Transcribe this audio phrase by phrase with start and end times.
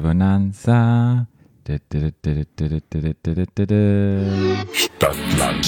[0.00, 1.26] Bonanza.
[4.72, 5.64] Stadtland.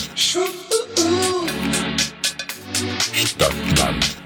[3.14, 4.16] Stadtland.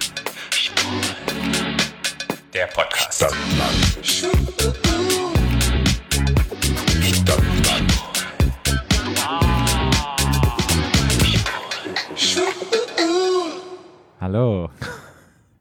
[2.55, 3.15] Der Podcast.
[3.15, 3.99] Stadtland.
[7.03, 7.93] Stadtland.
[14.21, 14.71] Hallo.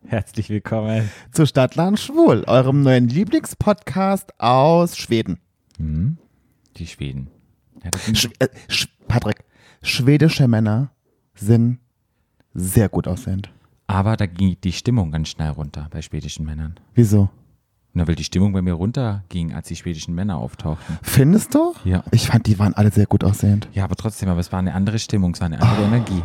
[0.07, 1.09] Herzlich willkommen.
[1.31, 5.39] zu Stadtland Schwul, eurem neuen Lieblingspodcast aus Schweden.
[5.77, 6.18] Hm?
[6.77, 7.27] Die Schweden.
[7.83, 9.43] Ja, Sch äh, Sch Patrick,
[9.82, 10.91] schwedische Männer
[11.35, 11.79] sind
[12.54, 13.49] sehr gut aussehend.
[13.87, 16.79] aber da ging die Stimmung ganz schnell runter bei schwedischen Männern.
[16.93, 17.29] Wieso?
[17.93, 20.99] Na, weil die Stimmung bei mir runterging, als die schwedischen Männer auftauchten.
[21.01, 21.74] Findest du?
[21.83, 22.04] Ja.
[22.11, 23.68] Ich fand, die waren alle sehr gut aussehend.
[23.74, 26.21] Ja, aber trotzdem, aber es war eine andere Stimmung, es war eine andere Energie.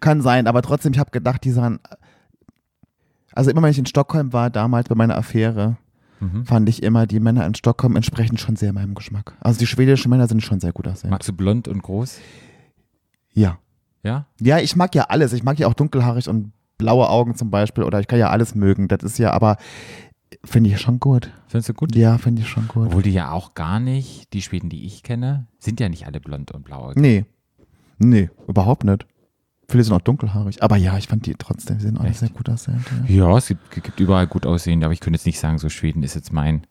[0.00, 1.80] Kann sein, aber trotzdem, ich habe gedacht, die sahen.
[3.36, 5.76] Also immer wenn ich in Stockholm war, damals bei meiner Affäre,
[6.18, 6.46] Mhm.
[6.46, 9.34] fand ich immer die Männer in Stockholm entsprechend schon sehr meinem Geschmack.
[9.40, 11.10] Also die schwedischen Männer sind schon sehr gut aussehend.
[11.10, 12.18] Magst du blond und groß?
[13.34, 13.58] Ja.
[14.02, 14.26] Ja?
[14.40, 15.32] Ja, ich mag ja alles.
[15.34, 17.84] Ich mag ja auch dunkelhaarig und blaue Augen zum Beispiel.
[17.84, 18.88] Oder ich kann ja alles mögen.
[18.88, 19.58] Das ist ja aber,
[20.44, 21.30] finde ich schon gut.
[21.48, 21.94] Findest du gut?
[21.94, 22.86] Ja, finde ich schon gut.
[22.86, 26.20] Obwohl die ja auch gar nicht, die Schweden, die ich kenne, sind ja nicht alle
[26.20, 26.92] blond und blau.
[26.94, 27.26] Nee.
[27.98, 29.06] Nee, überhaupt nicht.
[29.68, 30.62] Viele sind auch dunkelhaarig.
[30.62, 32.20] Aber ja, ich fand die trotzdem, sehen alle Echt?
[32.20, 32.82] sehr gut aussehend.
[33.08, 33.28] Ja.
[33.30, 36.02] Ja, es gibt, gibt überall gut aussehende, aber ich könnte jetzt nicht sagen, so Schweden
[36.04, 36.66] ist jetzt mein.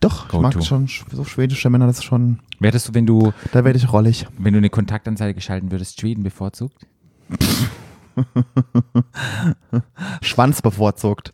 [0.00, 3.32] Doch, ich mag schon sch- so schwedische Männer, das ist schon, Wärst du, wenn du,
[3.52, 4.26] da werde ich rollig.
[4.38, 6.86] wenn du eine Kontaktanzeige schalten würdest, Schweden bevorzugt?
[10.22, 11.32] Schwanz bevorzugt.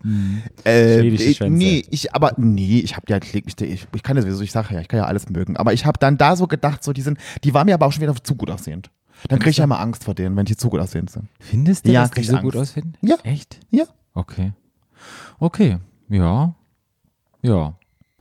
[0.64, 4.22] Äh, Schwedische ich, nee, ich, aber nee, ich habe ja, ich, ich, ich kann ja
[4.22, 5.56] sowieso, ich sage ja, ich kann ja alles mögen.
[5.56, 7.92] Aber ich habe dann da so gedacht, so die sind, die waren mir aber auch
[7.92, 8.90] schon wieder zu gut aussehend.
[9.28, 11.28] Dann kriege ich ja immer Angst vor denen, wenn die zu gut aussehend sind.
[11.40, 12.44] Findest du, Ja, dass die so Angst.
[12.44, 12.94] gut ausfinden?
[13.02, 13.16] Ja.
[13.22, 13.60] Echt?
[13.70, 13.84] Ja.
[14.14, 14.52] Okay.
[15.38, 15.78] Okay.
[16.08, 16.54] Ja.
[17.42, 17.74] Ja.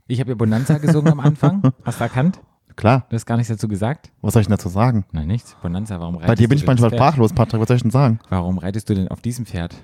[0.08, 1.62] Ich habe ja Bonanza gesungen am Anfang.
[1.84, 2.40] Hast du erkannt?
[2.76, 4.12] Klar, Du hast gar nichts dazu gesagt?
[4.20, 5.06] was soll ich denn dazu sagen?
[5.10, 5.56] Nein, nichts.
[5.62, 7.90] Bonanza, warum reitest Bei dir du bin ich manchmal sprachlos, Patrick, was soll ich denn
[7.90, 8.18] sagen?
[8.28, 9.74] Warum reitest du denn auf diesem Pferd?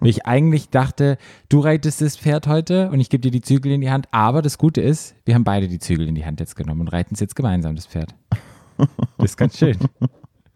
[0.00, 3.70] Weil ich eigentlich dachte, du reitest das Pferd heute und ich gebe dir die Zügel
[3.70, 4.08] in die Hand.
[4.10, 6.88] Aber das Gute ist, wir haben beide die Zügel in die Hand jetzt genommen und
[6.88, 8.12] reiten es jetzt gemeinsam, das Pferd.
[8.76, 9.76] Das ist ganz schön.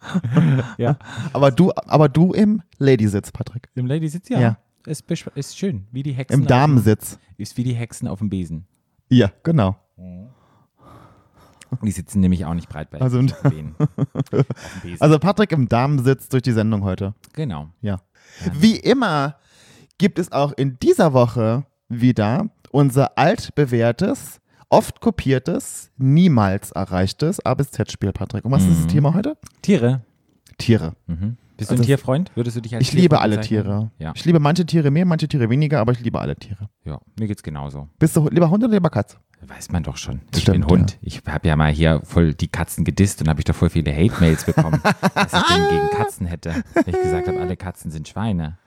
[0.78, 0.96] ja.
[1.32, 3.68] Aber du, aber du im Lady-Sitz, Patrick.
[3.74, 4.40] Im Lady sitzt ja.
[4.40, 4.58] Ja.
[4.86, 5.86] Ist, ist schön.
[5.92, 6.34] Wie die Hexen.
[6.38, 7.18] Im auf- Damensitz.
[7.36, 8.66] Ist wie die Hexen auf dem Besen.
[9.08, 9.76] Ja, genau.
[11.82, 12.68] Die sitzen nämlich auch nicht.
[13.00, 13.74] Also- dem auf dem
[14.82, 15.00] Besen.
[15.00, 17.14] Also Patrick im Damensitz durch die Sendung heute.
[17.32, 17.68] genau.
[17.80, 18.00] Ja.
[18.54, 19.36] Wie immer
[19.98, 27.70] gibt es auch in dieser Woche wieder unser altbewährtes, oft kopiertes, niemals erreichtes A bis
[27.70, 28.44] Z-Spiel, Patrick.
[28.44, 29.36] Und was ist das Thema heute?
[29.62, 30.02] Tiere.
[30.58, 30.94] Tiere.
[31.06, 31.36] Mhm.
[31.56, 32.30] Bist du Also ein Tierfreund?
[32.34, 33.64] Würdest du dich als Ich liebe alle bezeichnen?
[33.64, 33.90] Tiere.
[33.98, 34.12] Ja.
[34.14, 36.70] Ich liebe manche Tiere mehr, manche Tiere weniger, aber ich liebe alle Tiere.
[36.84, 37.88] ja, mir geht's genauso.
[37.98, 39.18] Bist du lieber Hund oder lieber Katze?
[39.46, 40.20] Weiß man doch schon.
[40.34, 40.98] Ich Stimmt, bin Hund.
[41.02, 43.90] Ich habe ja mal hier voll die Katzen gedisst und habe ich doch voll viele
[43.94, 44.80] Hate-Mails bekommen,
[45.14, 46.62] dass ich denn gegen Katzen hätte.
[46.74, 48.58] Weil ich gesagt habe, alle Katzen sind Schweine.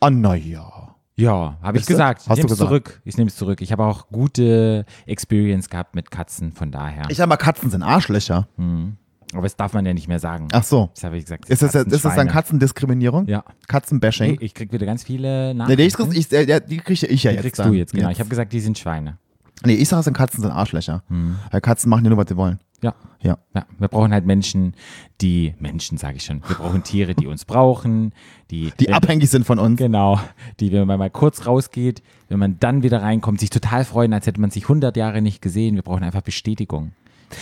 [0.00, 0.91] Oh, naja.
[1.16, 2.22] Ja, habe ich gesagt.
[2.22, 2.68] Ich Hast du nehme es gesagt?
[2.68, 3.02] zurück.
[3.04, 3.60] Ich nehme es zurück.
[3.60, 7.04] Ich habe auch gute Experience gehabt mit Katzen, von daher.
[7.10, 8.48] Ich sag mal, Katzen sind Arschlöcher.
[8.56, 8.96] Mhm.
[9.34, 10.48] Aber das darf man ja nicht mehr sagen.
[10.52, 10.90] Ach so.
[10.94, 11.48] Das habe ich gesagt.
[11.48, 12.28] Ist das, ist das dann.
[12.28, 13.26] Katzendiskriminierung?
[13.28, 13.44] Ja.
[13.66, 14.34] Katzenbashing?
[14.34, 16.10] Ich, ich krieg wieder ganz viele Nee, Nachrichten.
[16.10, 16.28] die, krieg ich,
[16.68, 17.42] die kriege ich ja Die jetzt.
[17.42, 17.68] kriegst dann.
[17.68, 18.10] du jetzt, genau.
[18.10, 19.16] Ich habe gesagt, die sind Schweine.
[19.64, 21.02] Nee, ich sage, es Katzen sind Arschlöcher.
[21.50, 22.58] Weil Katzen machen ja nur, was sie wollen.
[22.82, 22.94] Ja.
[23.22, 23.38] Ja.
[23.54, 24.74] Ja, wir brauchen halt Menschen,
[25.20, 28.12] die, Menschen sage ich schon, wir brauchen Tiere, die uns brauchen,
[28.50, 29.78] die, Die wenn- abhängig sind von uns.
[29.78, 30.18] Genau,
[30.58, 34.26] die, wenn man mal kurz rausgeht, wenn man dann wieder reinkommt, sich total freuen, als
[34.26, 35.76] hätte man sich 100 Jahre nicht gesehen.
[35.76, 36.90] Wir brauchen einfach Bestätigung.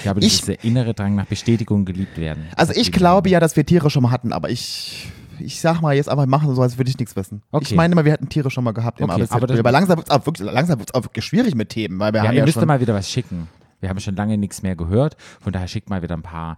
[0.02, 2.44] Ich habe Ich- dieser innere Drang nach Bestätigung geliebt werden.
[2.56, 5.08] Also ich glaube ja, dass wir Tiere schon mal hatten, aber ich,
[5.40, 7.42] ich sag mal jetzt einfach machen so, als würde ich nichts wissen.
[7.50, 7.64] Okay.
[7.70, 10.08] Ich meine mal, wir hatten Tiere schon mal gehabt im Okay, aber aber langsam wird
[10.08, 12.38] es auch, wirklich- langsam wird's auch wirklich schwierig mit Themen, weil wir Ja, haben ihr
[12.40, 13.48] ja müsst mal wieder was schicken.
[13.80, 15.16] Wir haben schon lange nichts mehr gehört.
[15.40, 16.56] Von daher schickt mal wieder ein paar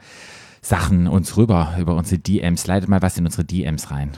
[0.60, 2.66] Sachen uns rüber über unsere DMs.
[2.66, 4.10] Leitet mal was in unsere DMs rein.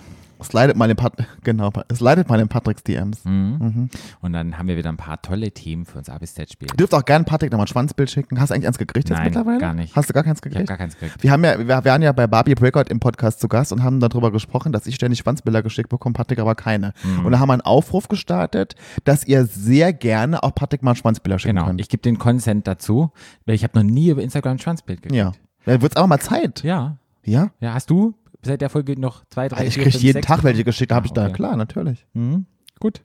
[0.47, 3.25] Es leidet mal in Pat genau, es leidet mal in Patricks DMs.
[3.25, 3.89] Mhm.
[4.21, 6.69] Und dann haben wir wieder ein paar tolle Themen für uns ABZ-Spiel.
[6.69, 8.39] Du dürft auch gerne Patrick nochmal ein Schwanzbild schicken.
[8.41, 9.59] Hast du eigentlich eins gekriegt jetzt Nein, mittlerweile?
[9.59, 9.97] gar nicht.
[9.97, 10.69] Hast du gar keins Ich habe gekriegt?
[10.69, 11.23] gar keins gekriegt.
[11.23, 14.01] Wir, haben ja, wir, waren ja bei Barbie Breakout im Podcast zu Gast und haben
[14.01, 16.93] darüber gesprochen, dass ich ständig Schwanzbilder geschickt bekomme, Patrick aber keine.
[17.03, 17.27] Mhm.
[17.27, 18.75] Und da haben wir einen Aufruf gestartet,
[19.05, 21.81] dass ihr sehr gerne auch Patrick mal Schwanzbilder schicken Genau, könnt.
[21.81, 23.13] ich gebe den Consent dazu,
[23.47, 25.17] weil ich habe noch nie über Instagram ein Schwanzbild gekriegt.
[25.19, 25.33] ja.
[25.67, 26.63] Dann wird es auch mal Zeit.
[26.63, 26.99] Ja.
[27.25, 27.51] Ja?
[27.61, 30.27] Ja, hast du seit der Folge noch zwei, drei, ich vier, kriege fünf, jeden sechs
[30.27, 31.33] Tag welche geschickt, da habe Ah, ich da, okay.
[31.35, 32.07] klar, natürlich.
[32.13, 32.47] Mhm.
[32.81, 33.03] Gut.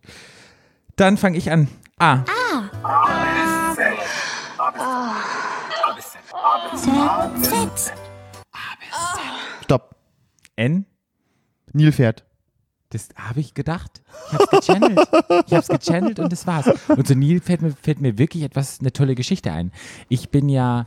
[0.95, 1.68] Dann fange ich an.
[2.00, 2.24] A.
[9.63, 9.95] Stopp.
[10.56, 10.86] N.
[11.74, 12.25] Nilpferd.
[12.91, 14.01] Das habe ich gedacht.
[14.27, 15.00] Ich habe es gechannelt.
[15.45, 16.71] ich habe es gechannelt und das war's.
[16.88, 19.71] Und zu Neil fällt mir, fällt mir wirklich etwas, eine tolle Geschichte ein.
[20.07, 20.86] Ich bin ja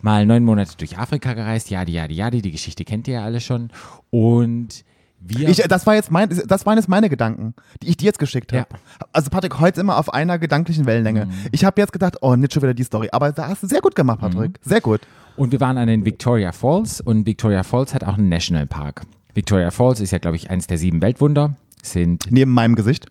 [0.00, 1.68] mal neun Monate durch Afrika gereist.
[1.68, 2.42] Jadi, jadi, jadi.
[2.42, 3.70] Die Geschichte kennt ihr ja alle schon.
[4.10, 4.84] Und
[5.18, 5.48] wir.
[5.48, 8.52] Ich, das, war jetzt mein, das waren jetzt meine Gedanken, die ich dir jetzt geschickt
[8.52, 8.68] habe.
[8.70, 9.06] Ja.
[9.12, 11.26] Also Patrick, heute immer auf einer gedanklichen Wellenlänge.
[11.26, 11.32] Mhm.
[11.50, 13.08] Ich habe jetzt gedacht, oh, nicht schon wieder die Story.
[13.10, 14.52] Aber da hast du sehr gut gemacht, Patrick.
[14.52, 14.68] Mhm.
[14.68, 15.00] Sehr gut.
[15.36, 19.02] Und wir waren an den Victoria Falls und Victoria Falls hat auch einen Nationalpark.
[19.34, 21.56] Victoria Falls ist ja, glaube ich, eines der sieben Weltwunder.
[21.82, 23.06] Sind, Neben meinem Gesicht.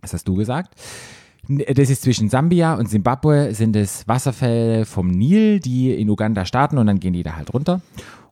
[0.00, 0.74] was hast du gesagt?
[1.48, 6.78] Das ist zwischen Sambia und Simbabwe sind es Wasserfälle vom Nil, die in Uganda starten
[6.78, 7.82] und dann gehen die da halt runter.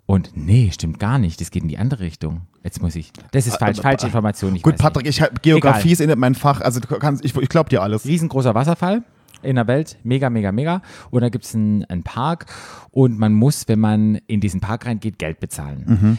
[0.06, 1.40] Und nee, stimmt gar nicht.
[1.40, 2.42] Das geht in die andere Richtung.
[2.62, 3.12] Jetzt muss ich.
[3.32, 3.80] Das ist falsch.
[3.80, 4.54] Falsche Information.
[4.54, 6.06] Ich Gut, Patrick, ich hab, Geografie Egal.
[6.08, 6.60] ist in mein Fach.
[6.60, 8.04] Also du kannst, ich, ich glaube dir alles.
[8.04, 9.02] riesengroßer Wasserfall
[9.42, 10.82] in der Welt, mega, mega, mega.
[11.10, 12.46] Und da gibt es einen, einen Park
[12.90, 16.18] und man muss, wenn man in diesen Park reingeht, Geld bezahlen.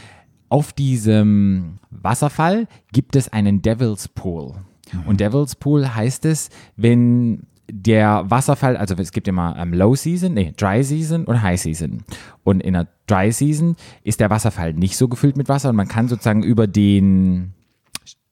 [0.55, 4.53] Auf diesem Wasserfall gibt es einen Devil's Pool.
[5.05, 10.33] Und Devil's Pool heißt es, wenn der Wasserfall, also es gibt immer ähm, Low Season,
[10.33, 12.05] nee, Dry Season und High Season.
[12.45, 13.75] Und in der Dry Season
[14.05, 17.51] ist der Wasserfall nicht so gefüllt mit Wasser und man kann sozusagen über den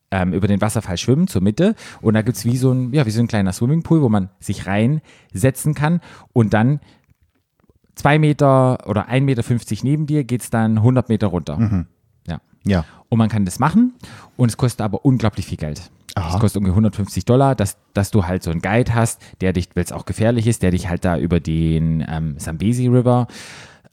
[0.10, 3.06] ähm, über den Wasserfall schwimmen zur Mitte und da gibt es wie so ein, ja,
[3.06, 6.00] wie so ein kleiner Swimmingpool, wo man sich reinsetzen kann
[6.32, 6.80] und dann
[7.96, 9.44] zwei Meter oder 1,50 Meter
[9.84, 11.58] neben dir geht es dann 100 Meter runter.
[11.60, 11.86] Ja.
[12.66, 12.86] Ja.
[13.10, 13.94] Und man kann das machen
[14.38, 15.92] und es kostet aber unglaublich viel Geld.
[16.16, 16.36] Aha.
[16.36, 19.70] Es kostet ungefähr 150 Dollar, dass, dass du halt so einen Guide hast, der dich,
[19.74, 23.28] weil es auch gefährlich ist, der dich halt da über den ähm, Zambezi River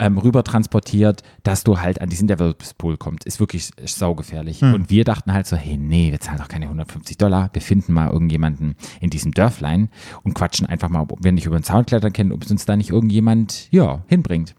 [0.01, 3.25] ähm, rüber transportiert, dass du halt an diesen Devil's Pool kommst.
[3.27, 4.63] Ist wirklich saugefährlich.
[4.75, 7.51] Und wir dachten halt so, hey, nee, wir zahlen doch keine 150 Dollar.
[7.53, 9.91] Wir finden mal irgendjemanden in diesem Dörflein
[10.23, 12.65] und quatschen einfach mal, ob wir nicht über den Zaun klettern können, ob es uns
[12.65, 14.55] da nicht irgendjemand, ja, hinbringt.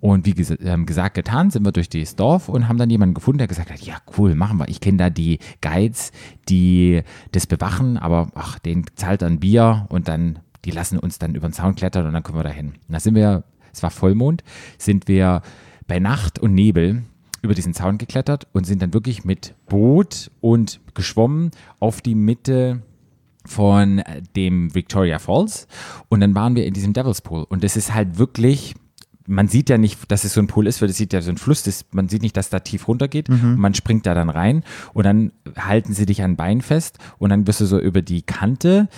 [0.00, 3.14] Und wie ges ähm, gesagt, getan, sind wir durch dieses Dorf und haben dann jemanden
[3.14, 4.68] gefunden, der gesagt hat, ja, cool, machen wir.
[4.68, 6.10] Ich kenne da die Guides,
[6.48, 11.34] die das bewachen, aber ach, den zahlt dann Bier und dann, die lassen uns dann
[11.36, 12.72] über den Zaun klettern und dann können wir da hin.
[12.88, 14.42] Und Da sind wir, es war Vollmond,
[14.78, 15.42] sind wir
[15.86, 17.02] bei Nacht und Nebel
[17.42, 22.82] über diesen Zaun geklettert und sind dann wirklich mit Boot und geschwommen auf die Mitte
[23.44, 24.02] von
[24.36, 25.66] dem Victoria Falls.
[26.08, 27.44] Und dann waren wir in diesem Devil's Pool.
[27.48, 28.74] Und das ist halt wirklich
[29.26, 31.30] man sieht ja nicht, dass es so ein Pool ist, weil das sieht ja so
[31.30, 33.28] ein Fluss, das, man sieht nicht, dass da tief runtergeht.
[33.28, 34.64] Und man springt da dann rein
[34.94, 38.22] und dann halten sie dich an Bein fest und dann wirst du so über die
[38.22, 38.88] Kante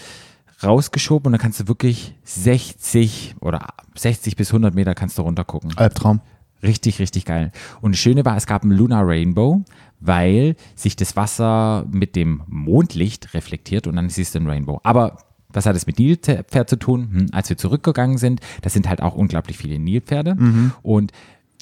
[0.62, 5.77] rausgeschoben und dann kannst du wirklich 60 oder 60 bis 100 Meter kannst du runtergucken.
[5.77, 6.21] Albtraum.
[6.62, 7.53] Richtig, richtig geil.
[7.83, 9.65] Und das Schöne war, es gab einen Lunar Rainbow,
[10.01, 14.81] weil sich das Wasser mit dem Mondlicht reflektiert und dann siehst du einen Rainbow.
[14.83, 15.19] Aber
[15.51, 17.09] was hat es mit Nilpferd zu tun?
[17.12, 20.37] Hm, als wir zurückgegangen sind, das sind halt auch unglaublich viele Nilpferde.
[20.83, 21.12] Und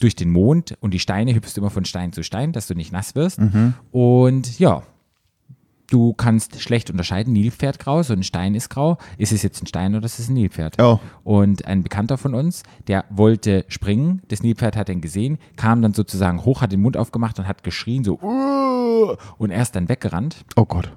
[0.01, 2.75] durch den Mond und die Steine hüpfst du immer von Stein zu Stein, dass du
[2.75, 3.39] nicht nass wirst.
[3.91, 4.83] Und ja,
[5.91, 8.99] du kannst schlecht unterscheiden, Nilpferd grau, so ein Stein ist grau.
[9.19, 10.81] Ist es jetzt ein Stein oder ist es ein Nilpferd?
[10.81, 11.01] Oh.
[11.25, 15.95] Und ein Bekannter von uns, der wollte springen, das Nilpferd hat ihn gesehen, kam dann
[15.95, 18.15] sozusagen hoch, hat den Mund aufgemacht und hat geschrien, so,
[19.39, 20.45] und er ist dann weggerannt.
[20.57, 20.93] Oh Gott.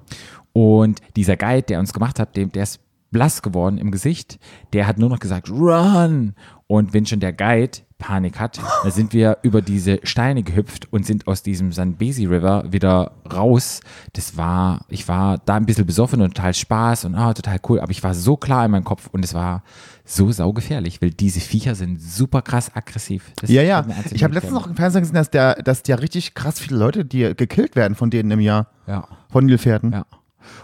[0.52, 2.80] Und dieser Guide, der uns gemacht hat, dem, der ist
[3.10, 4.38] blass geworden im Gesicht,
[4.72, 6.34] der hat nur noch gesagt, run!
[6.66, 11.06] Und wenn schon der Guide Panik hat, dann sind wir über diese Steine gehüpft und
[11.06, 13.80] sind aus diesem Zambezi River wieder raus.
[14.12, 17.80] Das war, ich war da ein bisschen besoffen und total Spaß und ah, total cool,
[17.80, 19.62] aber ich war so klar in meinem Kopf und es war
[20.04, 23.32] so saugefährlich, weil diese Viecher sind super krass aggressiv.
[23.36, 23.84] Das Ja, ja.
[24.12, 27.04] Ich habe letztens noch im Fernsehen gesehen, dass, der, dass ja richtig krass viele Leute,
[27.04, 28.68] die gekillt werden von denen im Jahr.
[28.86, 29.08] Ja.
[29.30, 29.92] Von Nilpferden.
[29.92, 30.06] Ja.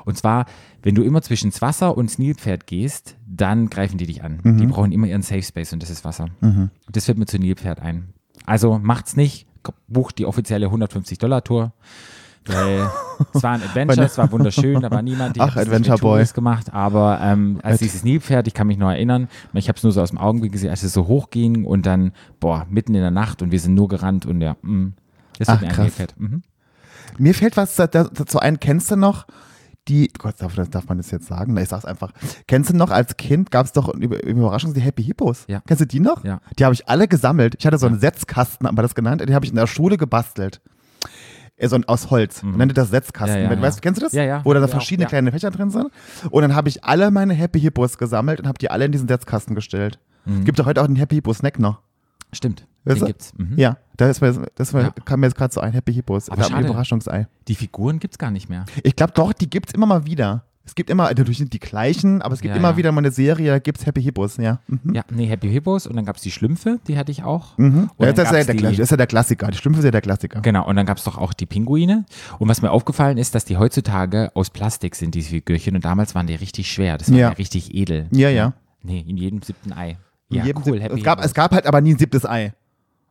[0.04, 0.46] Und zwar,
[0.82, 4.40] wenn du immer zwischen das Wasser und das Nilpferd gehst, dann greifen die dich an.
[4.42, 4.58] Mhm.
[4.58, 6.26] Die brauchen immer ihren Safe Space und das ist Wasser.
[6.90, 8.08] Das fällt mir zu Nilpferd ein.
[8.46, 9.46] Also macht's nicht,
[9.88, 11.72] bucht die offizielle 150-Dollar-Tour.
[12.46, 12.90] Weil
[13.34, 15.36] es war ein Adventure, es war wunderschön, da war niemand.
[15.36, 16.24] Ich Ach, Adventure Boy.
[16.34, 19.92] Gemacht, aber ähm, als dieses Nilpferd, ich kann mich noch erinnern, ich habe es nur
[19.92, 22.10] so aus dem Augenblick gesehen, als es so hoch ging und dann,
[22.40, 24.90] boah, mitten in der Nacht und wir sind nur gerannt und ja, mh,
[25.38, 25.84] das Ach, wird mir ein krass.
[25.84, 26.14] Nilpferd.
[26.18, 26.42] Mhm.
[27.18, 29.26] Mir fällt was da- da- dazu ein, kennst du noch
[29.88, 31.54] die, Gott, darf, darf man das jetzt sagen?
[31.54, 32.12] Na, ich sag's einfach.
[32.46, 35.44] Kennst du noch, als Kind gab es doch über, über Überraschung die Happy Hippos?
[35.48, 35.60] Ja.
[35.66, 36.22] Kennst du die noch?
[36.24, 36.40] Ja.
[36.58, 37.56] Die habe ich alle gesammelt.
[37.58, 40.60] Ich hatte so einen Setzkasten, aber das genannt, den habe ich in der Schule gebastelt.
[41.56, 42.42] Äh, So ein, aus Holz.
[42.42, 43.38] Man nannte das Setzkasten.
[43.38, 43.44] Mhm.
[43.44, 43.62] Ja, ja, ja.
[43.62, 44.12] weißt, du, kennst du das?
[44.12, 44.44] Ja, ja.
[44.44, 45.08] Wo da Ja, verschiedene ja.
[45.08, 45.88] kleine Fächer drin sind.
[46.30, 49.08] Und dann habe ich alle meine Happy Hippos gesammelt und habe die alle in diesen
[49.08, 49.98] Setzkasten gestellt.
[50.24, 50.44] Mhm.
[50.44, 51.80] Gibt doch heute auch den Happy Hippo Snack noch.
[52.32, 53.06] Stimmt, den du?
[53.06, 53.32] gibt's.
[53.36, 53.54] Mhm.
[53.56, 54.90] Ja, da ist mir, das war, Ja.
[55.04, 56.28] kam mir jetzt gerade so ein Happy Hippos.
[56.28, 56.72] Aber Das war ein schade.
[56.72, 57.26] Überraschungsei.
[57.48, 58.64] Die Figuren gibt's gar nicht mehr.
[58.82, 60.44] Ich glaube doch, die gibt es immer mal wieder.
[60.64, 62.76] Es gibt immer, natürlich sind die gleichen, aber es gibt Ja, immer ja.
[62.76, 64.60] wieder mal eine Serie, da gibt es Happy Hippos, ja.
[64.68, 64.94] Mhm.
[64.94, 67.58] Ja, nee, Happy Hippos und dann gab es die Schlümpfe, die hatte ich auch.
[67.58, 67.90] Mhm.
[67.98, 69.48] Ja, das, ist ja der, die- das ist ja der Klassiker.
[69.48, 70.40] Die Schlümpfe sind ja der Klassiker.
[70.40, 72.04] Genau, und dann gab es doch auch die Pinguine.
[72.38, 75.74] Und was mir aufgefallen ist, dass die heutzutage aus Plastik sind, diese Figürchen.
[75.74, 76.96] Und damals waren die richtig schwer.
[76.96, 78.06] Das war ja, richtig edel.
[78.12, 78.52] Ja, ja.
[78.84, 79.98] Nee, in jedem siebten Ei.
[80.30, 82.52] Ja, cool, Sieb- Happy es, gab, es gab halt aber nie ein siebtes Ei.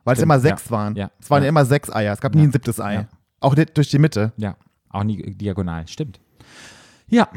[0.04, 0.40] Weil es immer ja.
[0.40, 0.96] sechs waren.
[0.96, 1.12] Ja.
[1.20, 1.50] Es waren Ja.
[1.50, 2.14] immer sechs Eier.
[2.14, 2.48] Es gab nie Ja.
[2.48, 2.94] ein siebtes Ei.
[2.96, 3.06] Ja.
[3.40, 4.34] Auch nicht durch die Mitte.
[4.38, 4.56] Ja,
[4.90, 5.88] auch nie diagonal.
[5.88, 6.20] Stimmt.
[7.08, 7.28] Ja,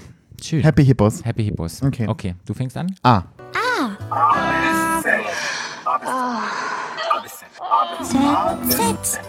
[0.42, 0.62] schön.
[0.62, 1.25] Happy Hippos.
[1.25, 1.83] Happy Hippos.
[1.83, 2.06] Okay.
[2.09, 2.94] Okay, du fängst an?
[3.02, 3.23] A.
[8.68, 9.21] Z.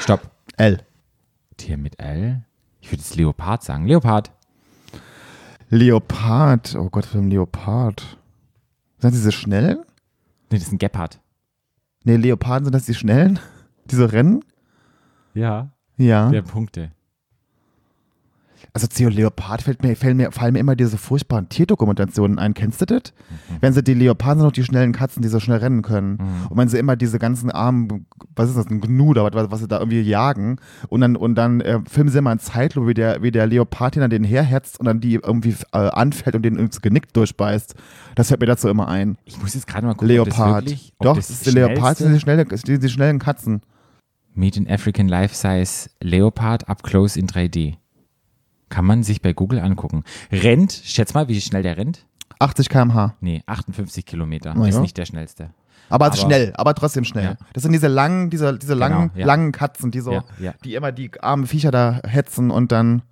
[0.00, 0.20] Stopp.
[0.56, 0.78] L.
[1.56, 2.42] Tier mit L.
[2.80, 3.86] Ich würde jetzt Leopard sagen.
[3.86, 4.30] Leopard.
[5.70, 6.74] Leopard.
[6.76, 8.18] Oh Gott, für ein Leopard.
[8.98, 9.78] Sind diese schnellen?
[10.50, 11.20] Nee, das ist ein Gepard.
[12.08, 13.38] Nee, Leoparden sind das die schnellen?
[13.90, 14.42] Diese Rennen?
[15.34, 15.72] Ja.
[15.98, 16.30] Ja.
[16.30, 16.90] Der Punkte.
[18.72, 22.54] Also zu Leopard fällt mir, fallen, mir, fallen mir immer diese furchtbaren Tierdokumentationen ein.
[22.54, 23.12] Kennst du das?
[23.28, 23.56] Mhm.
[23.60, 26.18] Wenn sie die Leoparden sind noch die schnellen Katzen, die so schnell rennen können.
[26.48, 29.60] Und wenn sie immer diese ganzen armen, was ist das, ein Gnu oder was, was
[29.60, 30.56] sie da irgendwie jagen
[30.88, 33.94] und dann, und dann äh, filmen sie immer in Zeitlupe, wie der, wie der Leopard
[33.94, 37.74] hinter denen herhetzt und dann die irgendwie äh, anfällt und den ins Genick durchbeißt.
[38.14, 39.16] Das fällt mir dazu immer ein.
[39.24, 40.28] Ich muss jetzt gerade mal gucken, Leopard.
[40.28, 43.18] ob das wirklich, ob Doch, das ist die Leopard, sind die, schnelle, die, die schnellen
[43.18, 43.62] Katzen.
[44.34, 47.76] Meet in African Life Size Leopard up close in 3D.
[48.68, 50.04] Kann man sich bei Google angucken.
[50.30, 52.04] Rennt, schätz mal, wie schnell der rennt?
[52.38, 53.14] 80 km/h.
[53.20, 54.54] Nee, 58 Kilometer.
[54.56, 54.80] Na Ist ja.
[54.80, 55.50] nicht der schnellste.
[55.90, 57.24] Aber, Aber- schnell, aber trotzdem schnell.
[57.24, 57.36] Ja.
[57.54, 59.26] Das sind diese langen, diese, diese langen, ja.
[59.26, 60.22] langen Katzen, die so,
[60.64, 63.02] die immer die armen Viecher da hetzen und dann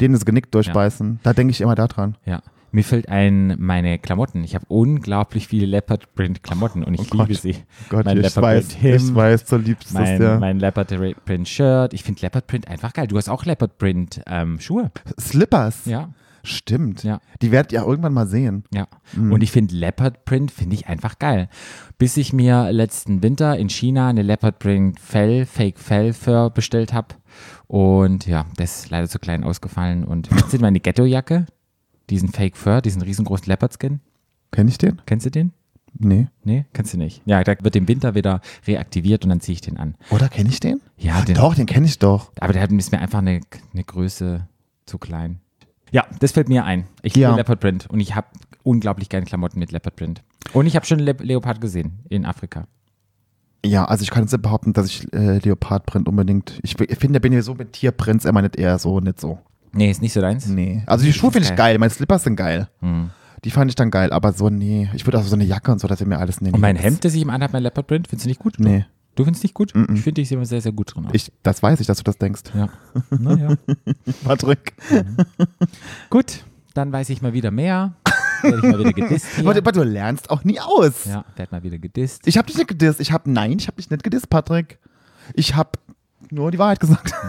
[0.00, 1.20] denen das Genick durchbeißen.
[1.22, 2.16] Da denke ich immer daran.
[2.24, 2.40] ja.
[2.74, 4.42] Mir fällt ein, meine Klamotten.
[4.42, 7.54] Ich habe unglaublich viele Leopard Print Klamotten und ich Oh liebe sie.
[7.88, 10.38] Gott, mein ich Leopard weiß, Print ich weiß, so liebst du es, mein, ja.
[10.40, 10.92] mein Leopard
[11.24, 11.94] Print Shirt.
[11.94, 13.06] Ich finde Leopard Print einfach geil.
[13.06, 14.90] Du hast auch Leopard Print ähm, Schuhe.
[15.20, 15.84] Slippers.
[15.84, 16.08] Ja,
[16.42, 17.04] Stimmt.
[17.04, 17.20] Ja.
[17.40, 18.64] Die werdet ihr irgendwann mal sehen.
[18.70, 18.86] ja.
[19.14, 19.32] Mhm.
[19.32, 21.48] Und ich finde Leopard Print finde ich einfach geil.
[21.96, 26.92] Bis ich mir letzten Winter in China eine Leopard Print Fell, Fake Fell Fur bestellt
[26.92, 27.14] habe.
[27.66, 30.04] Und ja, das ist leider zu klein ausgefallen.
[30.04, 31.46] Und kennst du meine Ghetto-Jacke?
[32.10, 34.00] Diesen Fake Fur, diesen riesengroßen Leopard Skin?
[34.50, 35.00] Kenn ich den?
[35.06, 35.52] Kennst du den?
[35.96, 36.26] Nee.
[36.42, 37.22] Nee, kennst du nicht.
[37.24, 39.94] Ja, da wird im Winter wieder reaktiviert und dann ziehe ich den an.
[40.10, 40.80] Oder kenne ich den?
[40.98, 42.32] Ja, den, Doch, den kenne ich doch.
[42.40, 43.40] aber der hat- ist mir einfach eine,
[43.72, 44.46] eine Größe
[44.86, 45.38] zu klein.
[45.92, 46.84] Ja, das fällt mir ein.
[47.02, 47.28] Ich Ja.
[47.28, 48.26] liebe Leopard Print und ich habe
[48.64, 50.22] unglaublich gerne Klamotten mit Leopard Print.
[50.52, 52.66] Und ich habe schon Le Leopard gesehen in Afrika.
[53.64, 56.58] Ja, also ich kann jetzt nicht behaupten, dass ich äh, Leopardprint unbedingt.
[56.62, 59.38] Ich, ich finde, bin ich so mit Tierprints immer nicht eher so, nicht so.
[59.74, 60.46] Nee, ist nicht so deins?
[60.46, 60.82] Nee.
[60.86, 61.78] Also die Schuhe finde ich geil.
[61.78, 62.68] Meine Slippers sind geil.
[62.80, 63.10] Hm.
[63.44, 64.88] Die fand ich dann geil, aber so, nee.
[64.94, 66.50] Ich würde auch so eine Jacke und so, das wäre mir alles nee.
[66.50, 68.54] Und mein Hemd, das ich im anhabe, mein Leopard Print, findest du nicht gut?
[68.58, 68.86] Nee.
[69.16, 69.74] Du findest nicht gut?
[69.74, 69.94] Mm-mm.
[69.94, 71.10] Ich finde, ich sehe immer sehr, sehr gut drin aus.
[71.12, 72.42] Ich, das weiß ich, dass du das denkst.
[72.54, 72.68] ja.
[73.10, 73.54] Naja.
[74.24, 74.72] Patrick.
[76.10, 77.94] gut, dann weiß ich mal wieder mehr.
[78.42, 79.46] Werde ich mal wieder gedisst hier.
[79.46, 81.04] Aber, aber du lernst auch nie aus.
[81.04, 82.26] Ja, werd mal wieder gedisst.
[82.26, 83.00] Ich habe dich nicht gedisst.
[83.00, 84.78] Ich habe, nein, ich habe dich nicht gedisst, Patrick.
[85.34, 85.70] Ich habe
[86.30, 87.12] nur die Wahrheit gesagt.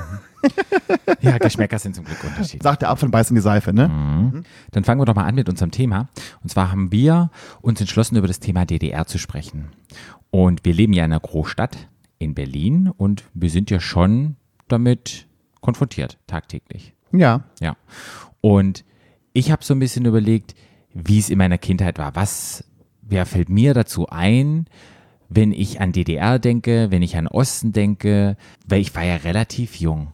[1.22, 2.62] Ja, Geschmäcker sind zum Glück unterschiedlich.
[2.62, 3.88] Sagt der Apfel und beißt in die Seife, ne?
[3.88, 4.44] Mhm.
[4.72, 6.10] Dann fangen wir doch mal an mit unserem Thema.
[6.44, 9.70] Und zwar haben wir uns entschlossen, über das Thema DDR zu sprechen.
[10.30, 14.36] Und wir leben ja in einer Großstadt in Berlin und wir sind ja schon
[14.68, 15.28] damit
[15.62, 16.94] konfrontiert, tagtäglich.
[17.12, 17.44] Ja.
[17.60, 17.76] Ja.
[18.42, 18.86] Und
[19.34, 20.56] ich habe so ein bisschen überlegt,
[20.94, 22.16] wie es in meiner Kindheit war.
[22.16, 22.64] Was,
[23.02, 24.68] wer fällt mir dazu ein,
[25.30, 29.76] wenn ich an DDR denke, wenn ich an Osten denke, weil ich war ja relativ
[29.78, 30.12] jung.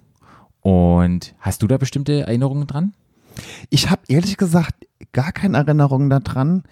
[0.62, 2.94] Und hast du da bestimmte Erinnerungen dran?
[3.70, 6.63] Ich habe ehrlich gesagt gar keine Erinnerungen daran.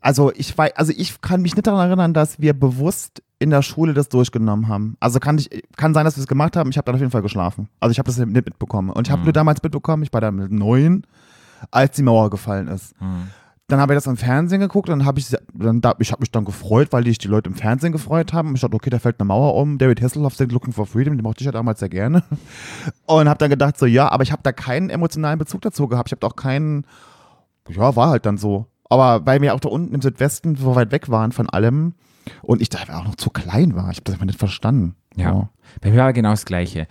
[0.00, 3.62] Also ich weiß, also ich kann mich nicht daran erinnern, dass wir bewusst in der
[3.62, 4.96] Schule das durchgenommen haben.
[5.00, 6.70] Also kann ich, kann sein, dass wir es gemacht haben.
[6.70, 7.68] Ich habe dann auf jeden Fall geschlafen.
[7.80, 8.90] Also ich habe das nicht mitbekommen.
[8.90, 11.06] Und ich habe nur damals mitbekommen, ich war da mit neun,
[11.70, 12.94] als die Mauer gefallen ist.
[13.66, 16.30] Dann habe ich das im Fernsehen geguckt, dann habe ich, dann, da, ich habe mich
[16.30, 18.54] dann gefreut, weil dich die Leute im Fernsehen gefreut haben.
[18.54, 19.78] Ich dachte, okay, da fällt eine Mauer um.
[19.78, 22.22] David Hasselhoff singt Looking for Freedom, den mochte ich ja damals sehr gerne.
[23.06, 26.10] Und habe dann gedacht, so ja, aber ich habe da keinen emotionalen Bezug dazu gehabt.
[26.10, 26.86] Ich habe auch keinen,
[27.70, 28.66] ja, war halt dann so.
[28.90, 31.94] Aber weil wir auch da unten im Südwesten so weit weg waren von allem
[32.42, 34.94] und ich da auch noch zu klein war, ich habe das einfach nicht verstanden.
[35.16, 35.32] Ja.
[35.32, 35.48] So.
[35.80, 36.86] Bei mir war genau das Gleiche.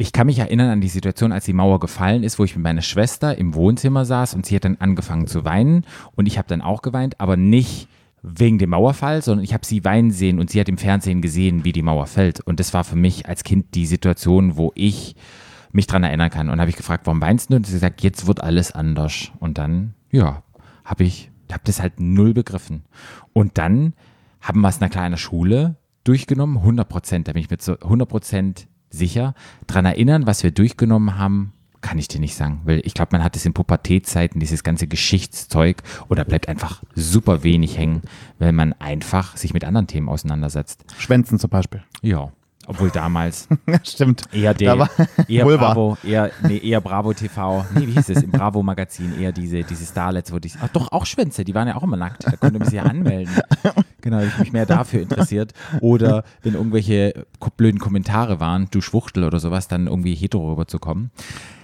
[0.00, 2.62] Ich kann mich erinnern an die Situation, als die Mauer gefallen ist, wo ich mit
[2.62, 6.46] meiner Schwester im Wohnzimmer saß und sie hat dann angefangen zu weinen und ich habe
[6.46, 7.88] dann auch geweint, aber nicht
[8.22, 11.64] wegen dem Mauerfall, sondern ich habe sie weinen sehen und sie hat im Fernsehen gesehen,
[11.64, 12.40] wie die Mauer fällt.
[12.40, 15.16] Und das war für mich als Kind die Situation, wo ich
[15.72, 16.48] mich dran erinnern kann.
[16.48, 17.56] Und habe ich gefragt, warum weinst du?
[17.56, 19.32] Und sie hat gesagt, jetzt wird alles anders.
[19.40, 20.42] Und dann, ja,
[20.84, 22.84] habe ich, habe das halt null begriffen.
[23.32, 23.94] Und dann
[24.40, 27.80] haben wir es na klar in Schule durchgenommen, 100 Prozent, da bin ich mir zu
[27.80, 29.34] 100 Prozent sicher.
[29.66, 33.22] Dran erinnern, was wir durchgenommen haben, kann ich dir nicht sagen, weil ich glaube, man
[33.22, 38.02] hat es in Pubertätzeiten, dieses ganze Geschichtszeug, oder bleibt einfach super wenig hängen,
[38.38, 40.84] weil man einfach sich mit anderen Themen auseinandersetzt.
[40.98, 41.82] Schwänzen zum Beispiel.
[42.02, 42.32] Ja,
[42.68, 44.22] obwohl damals Ja, stimmt.
[44.32, 44.90] eher der, war-
[45.28, 45.44] eher.
[45.44, 49.64] Bravo, eher, nee, eher Bravo TV, nee, wie hieß es, im Bravo Magazin, eher diese,
[49.64, 52.36] diese Starlets, wo die, ach doch, auch Schwänze, die waren ja auch immer nackt, da
[52.36, 53.34] konnte man sich ja anmelden.
[54.00, 55.52] Genau, ich mich mehr dafür interessiert.
[55.80, 61.10] Oder wenn irgendwelche blöden Kommentare waren, du Schwuchtel oder sowas, dann irgendwie hetero rüberzukommen.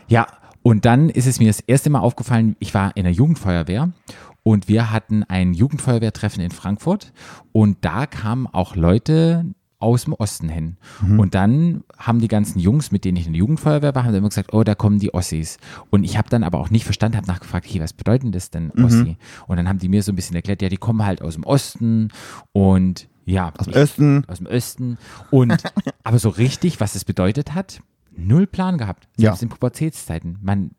[0.08, 0.26] Ja,
[0.62, 3.90] und dann ist es mir das erste Mal aufgefallen, ich war in der Jugendfeuerwehr
[4.42, 7.12] und wir hatten ein Jugendfeuerwehrtreffen in Frankfurt
[7.52, 9.46] und da kamen auch Leute
[9.84, 10.76] aus dem Osten hin.
[11.18, 14.28] Und dann haben die ganzen Jungs, mit denen ich in der Jugendfeuerwehr war, haben immer
[14.30, 15.58] gesagt, oh, da kommen die Ossis.
[15.90, 18.70] Und ich habe dann aber auch nicht verstanden, habe nachgefragt, hey, was bedeutet das denn,
[18.82, 19.16] Ossi?
[19.46, 21.44] Und dann haben die mir so ein bisschen erklärt, ja, die kommen halt aus dem
[21.44, 22.08] Osten
[22.52, 24.24] und ja, Aus dem Osten.
[24.28, 24.98] aus dem Osten.
[25.30, 25.62] Und
[26.02, 27.80] aber so richtig, was es bedeutet hat,
[28.16, 29.08] null Plan gehabt.
[29.16, 29.30] Ja.
[29.30, 30.38] Selbst in Pubertätszeiten.
[30.42, 30.72] Man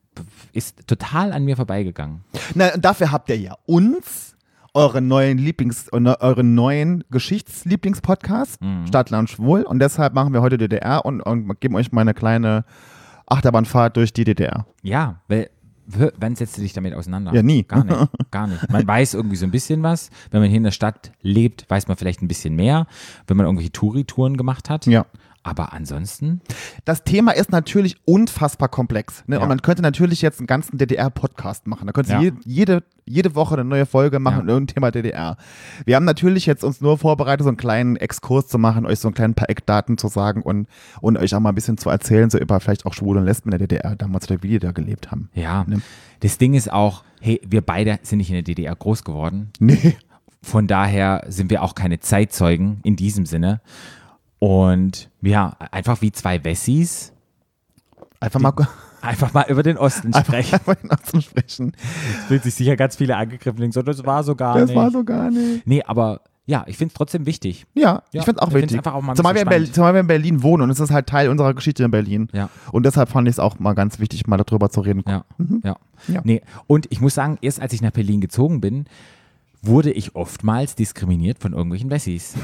[0.53, 2.21] ist total an mir vorbeigegangen.
[2.53, 4.34] Na, und dafür habt ihr ja uns,
[4.75, 8.87] euren neuen Lieblings, ne- euren neuen Geschichtslieblingspodcast, Mhm.
[8.87, 9.63] Stadtland Schwul.
[9.63, 12.65] Und deshalb machen wir heute DDR und, und geben euch mal eine kleine
[13.27, 14.65] Achterbahnfahrt durch die DDR.
[14.83, 15.49] Ja, weil
[15.87, 17.33] wann setzt du dich damit auseinander?
[17.33, 17.63] Ja, nie.
[17.63, 18.69] Gar nicht, gar nicht.
[18.71, 20.09] Man weiß irgendwie so ein bisschen was.
[20.31, 22.87] Wenn man hier in der Stadt lebt, weiß man vielleicht ein bisschen mehr,
[23.27, 24.85] wenn man irgendwelche Touri-Touren gemacht hat.
[24.87, 25.05] Ja.
[25.47, 26.41] Aber ansonsten,
[26.85, 29.23] Das Thema ist natürlich unfassbar komplex.
[29.27, 29.35] Ne?
[29.35, 29.43] Ja.
[29.43, 31.85] Und man könnte natürlich jetzt einen ganzen DDR-Podcast machen.
[31.85, 32.19] Da könnte Ja.
[32.21, 34.53] je, jede, jede Woche eine neue Folge machen Ja.
[34.53, 35.37] irgendein Thema DDR.
[35.85, 39.07] Wir haben natürlich jetzt uns nur vorbereitet, so einen kleinen Exkurs zu machen, euch so
[39.07, 40.67] ein kleinen paar Eckdaten zu sagen und,
[40.99, 43.51] und euch auch mal ein bisschen zu erzählen, so über vielleicht auch Schwule und Lesben
[43.51, 45.29] in der DDR damals oder wie die da gelebt haben.
[45.35, 45.63] ja.
[45.67, 45.81] Ne?
[46.21, 49.51] Das Ding ist auch, hey, wir beide sind nicht in der DDR groß geworden.
[49.59, 49.95] Nee.
[50.41, 53.61] Von daher sind wir auch keine Zeitzeugen in diesem Sinne.
[54.45, 57.11] Und ja, einfach wie zwei Wessis,
[58.19, 58.53] Einfach mal,
[59.01, 60.53] einfach mal über den Osten sprechen.
[60.53, 61.73] einfach mal zu sprechen.
[62.19, 64.67] Es fühlt sich sicher ganz viele angegriffen und denken so, das war so gar Das
[64.69, 64.75] nicht.
[64.75, 65.65] war so gar nicht.
[65.65, 67.65] nee, aber ja, ich finde es trotzdem wichtig.
[67.73, 68.77] Ja, Ja, ich finde es auch ich wichtig.
[68.77, 70.91] einfach auch mal zumal, wir in Berlin, zumal wir in Berlin wohnen und es ist
[70.91, 72.29] halt Teil unserer Geschichte in Berlin.
[72.33, 72.49] Ja.
[72.71, 75.03] Und deshalb fand ich es auch mal ganz wichtig, mal darüber zu reden.
[75.07, 75.25] Ja,
[75.63, 75.75] ja.
[76.07, 76.21] Ja.
[76.23, 78.85] Nee, und ich muss sagen, erst als ich nach Berlin gezogen bin,
[79.63, 82.35] wurde ich oftmals diskriminiert von irgendwelchen Wessis.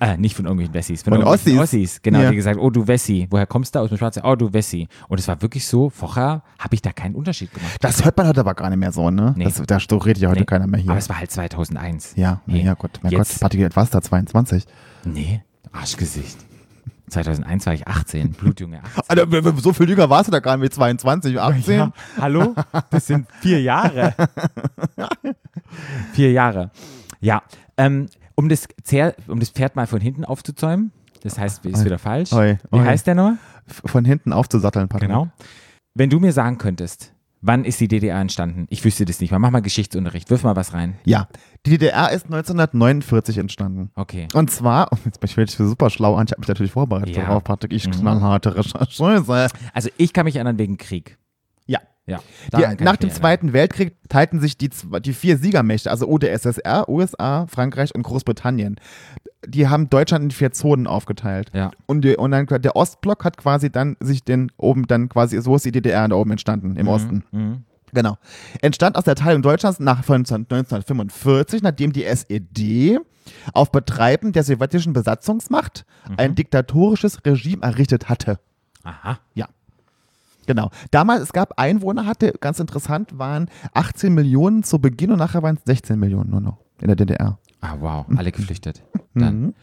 [0.00, 1.74] Äh, nicht von irgendwelchen Wessis, von, Von irgendwelchen Ossis.
[1.74, 2.02] Ossis.
[2.02, 2.30] Genau, Ja.
[2.30, 4.22] die gesagt, oh du Wessi, woher kommst du aus dem Schwarzen?
[4.24, 4.88] Oh du Wessi.
[5.08, 7.76] Und es war wirklich so, vorher habe ich da keinen Unterschied gemacht.
[7.80, 9.34] Das hört man heute aber gar nicht mehr so, ne?
[9.36, 9.44] Nee.
[9.44, 10.90] Das, da redet ja heute Nee, keiner mehr hier.
[10.90, 12.14] Aber es war halt 2001.
[12.16, 12.62] ja, Nee.
[12.64, 14.00] ja Gott, mein Jetzt- Gott, Party, du da?
[14.00, 14.64] 22?
[15.04, 16.38] Nee, Arschgesicht.
[17.10, 19.02] 2001 war ich 18, Blutjunge 18.
[19.08, 21.76] Alter, w- w- so viel jünger warst du da gar nicht mit 22, 18?
[21.78, 22.54] Ja, hallo?
[22.90, 24.14] Das sind vier Jahre.
[26.12, 26.70] vier Jahre.
[27.20, 27.42] Ja,
[27.76, 28.06] ähm,
[28.40, 32.32] um, das Zer um das Pferd mal von hinten aufzuzäumen, das heißt, ist wieder falsch.
[32.32, 32.84] Oi, Wie oi.
[32.84, 33.36] heißt der nochmal?
[33.66, 35.10] Von hinten aufzusatteln, Patrick.
[35.10, 35.28] Genau.
[35.94, 38.66] Wenn du mir sagen könntest, wann ist die DDR entstanden?
[38.70, 39.38] Ich wüsste das nicht mal.
[39.38, 40.30] Mach mal Geschichtsunterricht.
[40.30, 40.96] Wirf mal was rein.
[41.04, 41.28] Ja,
[41.66, 43.90] die DDR ist 1949 entstanden.
[43.94, 44.28] Okay.
[44.34, 47.16] Und zwar, oh, jetzt bin ich wirklich super schlau an, ich habe mich natürlich vorbereitet
[47.16, 47.24] Ja.
[47.26, 47.92] darauf, Patrick, ich Mhm.
[47.92, 49.48] knallharte Recherche.
[49.74, 51.18] Also ich kann mich erinnern wegen Krieg.
[51.70, 51.78] Ja.
[52.06, 52.74] Ja.
[52.74, 53.10] Die, nach dem.
[53.10, 54.70] Zweiten Weltkrieg teilten sich die,
[55.04, 58.76] die vier Siegermächte, also UdSSR, USA, Frankreich und Großbritannien.
[59.46, 61.50] Die haben Deutschland in vier Zonen aufgeteilt.
[61.54, 61.70] Ja.
[61.86, 65.54] Und, die, und dann der Ostblock hat quasi dann sich den oben dann quasi, so
[65.54, 67.24] ist die DDR da oben entstanden, im Osten.
[67.30, 67.64] Mhm.
[67.92, 68.16] Genau.
[68.60, 72.98] Entstand aus der Teilung Deutschlands nach von 1945, nachdem die SED
[73.52, 76.14] auf Betreiben der sowjetischen Besatzungsmacht Mhm.
[76.16, 78.40] ein diktatorisches Regime errichtet hatte.
[78.82, 79.18] Aha.
[79.34, 79.48] Ja.
[80.50, 80.72] Genau.
[80.90, 85.54] Damals, es gab Einwohner, hatte, ganz interessant, waren 18 Millionen zu Beginn und nachher waren
[85.54, 87.38] es 16 Millionen nur noch in der DDR.
[87.60, 88.04] Ah, wow.
[88.16, 88.82] Alle geflüchtet.
[89.14, 89.40] Dann.
[89.40, 89.54] Mhm.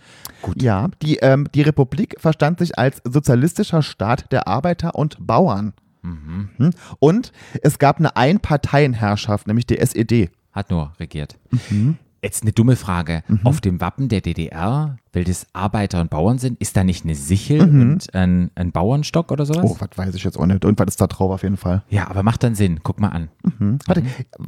[0.41, 0.62] Gut.
[0.62, 5.73] Ja, die, ähm, die Republik verstand sich als sozialistischer Staat der Arbeiter und Bauern.
[6.04, 6.52] Mhm.
[6.58, 6.69] Mhm.
[7.00, 10.30] Und es gab eine Einparteienherrschaft, nämlich die SED.
[10.54, 11.38] Hat nur regiert.
[11.69, 11.97] Mhm.
[12.23, 13.23] Jetzt eine dumme Frage.
[13.43, 17.15] Auf dem Wappen der DDR, weil das Arbeiter und Bauern sind, ist da nicht eine
[17.15, 19.63] Sichel und ein, ein Bauernstock oder sowas?
[19.63, 19.69] Mhm.
[19.69, 20.63] Oh, was weiß ich jetzt auch nicht.
[20.63, 21.84] Irgendwas ist da drauf auf jeden Fall.
[21.89, 22.80] Ja, aber macht dann Sinn.
[22.84, 23.30] Guck mal an.
[23.43, 23.80] Mhm.
[23.86, 24.03] Warte,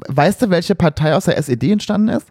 [0.07, 2.27] weißt du, welche Partei aus der SED entstanden ist?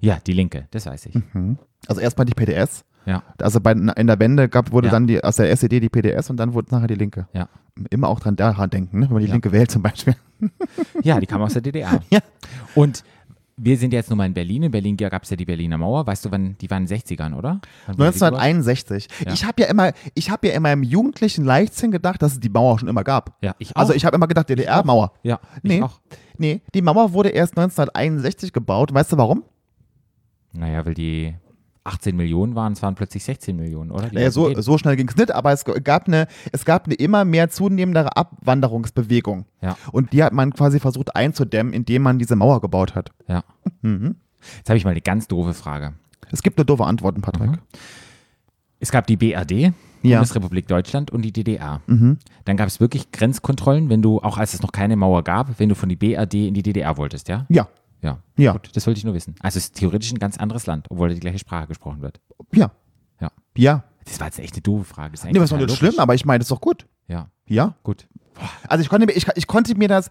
[0.00, 1.14] Ja, die Linke, das weiß ich.
[1.34, 1.58] Mhm.
[1.88, 2.84] Also erstmal die PDS.
[3.06, 4.92] Ja, Also bei, in der Wende gab, wurde Ja.
[4.92, 7.28] dann die, aus der SED die PDS und dann wurde nachher die Linke.
[7.32, 7.48] ja.
[7.90, 9.06] Immer auch dran daran denken, ne?
[9.06, 9.34] wenn man die Ja.
[9.34, 10.16] Linke wählt zum Beispiel.
[11.02, 12.00] Ja, die kam aus der DDR.
[12.10, 12.20] Ja.
[12.74, 13.04] Und
[13.58, 14.64] wir sind jetzt nun mal in Berlin.
[14.64, 16.06] In Berlin gab es ja die Berliner Mauer.
[16.06, 17.60] Weißt du, wann die waren in den 60ern, oder?
[17.86, 18.34] Wann wurde die gebaut?
[18.38, 19.08] 1961.
[19.24, 19.32] Ja.
[19.32, 22.50] Ich habe ja immer, ich habe ja immer im jugendlichen Leichtsinn gedacht, dass es die
[22.50, 23.36] Mauer schon immer gab.
[23.42, 23.80] Ja, ich auch.
[23.80, 25.12] Also ich habe immer gedacht, DDR-Mauer.
[25.22, 25.82] ja, Nee.
[26.38, 28.92] Nee, die Mauer wurde erst 1961 gebaut.
[28.92, 29.42] Weißt du warum?
[30.52, 31.34] Naja, weil die
[31.86, 34.08] 18 Millionen waren, es waren plötzlich 16 Millionen, oder?
[34.08, 36.94] Die Naja, so, so schnell ging es nicht, aber es gab eine, es gab eine
[36.94, 39.46] immer mehr zunehmendere Abwanderungsbewegung.
[39.62, 39.76] Ja.
[39.92, 43.10] Und die hat man quasi versucht einzudämmen, indem man diese Mauer gebaut hat.
[43.28, 43.44] Ja.
[43.82, 44.16] Mhm.
[44.58, 45.94] Jetzt habe ich mal eine ganz doofe Frage.
[46.32, 47.50] Es gibt nur doofe Antworten, Patrick.
[47.50, 47.58] Mhm.
[48.78, 49.72] Es gab die BRD,
[50.02, 50.18] Ja.
[50.18, 51.80] Bundesrepublik Deutschland und die DDR.
[51.86, 52.18] Mhm.
[52.44, 55.68] Dann gab es wirklich Grenzkontrollen, wenn du, auch als es noch keine Mauer gab, wenn
[55.68, 57.46] du von die BRD in die DDR wolltest, ja?
[57.48, 57.68] Ja,
[58.02, 58.18] Ja.
[58.36, 58.52] Ja.
[58.52, 59.34] Gut, das wollte ich nur wissen.
[59.40, 62.20] Also es ist theoretisch ein ganz anderes Land, obwohl die gleiche Sprache gesprochen wird.
[62.52, 62.70] ja,
[63.20, 63.30] Ja.
[63.56, 63.84] ja.
[64.04, 65.12] Das war jetzt echt eine doofe Frage.
[65.12, 66.86] Das ist Nee, was total nicht schlimm, aber ich meine, das ist doch gut.
[67.08, 67.74] Ja, Ja.
[67.82, 68.06] gut.
[68.68, 70.10] Also ich konnte mir, ich, ich konnte mir das.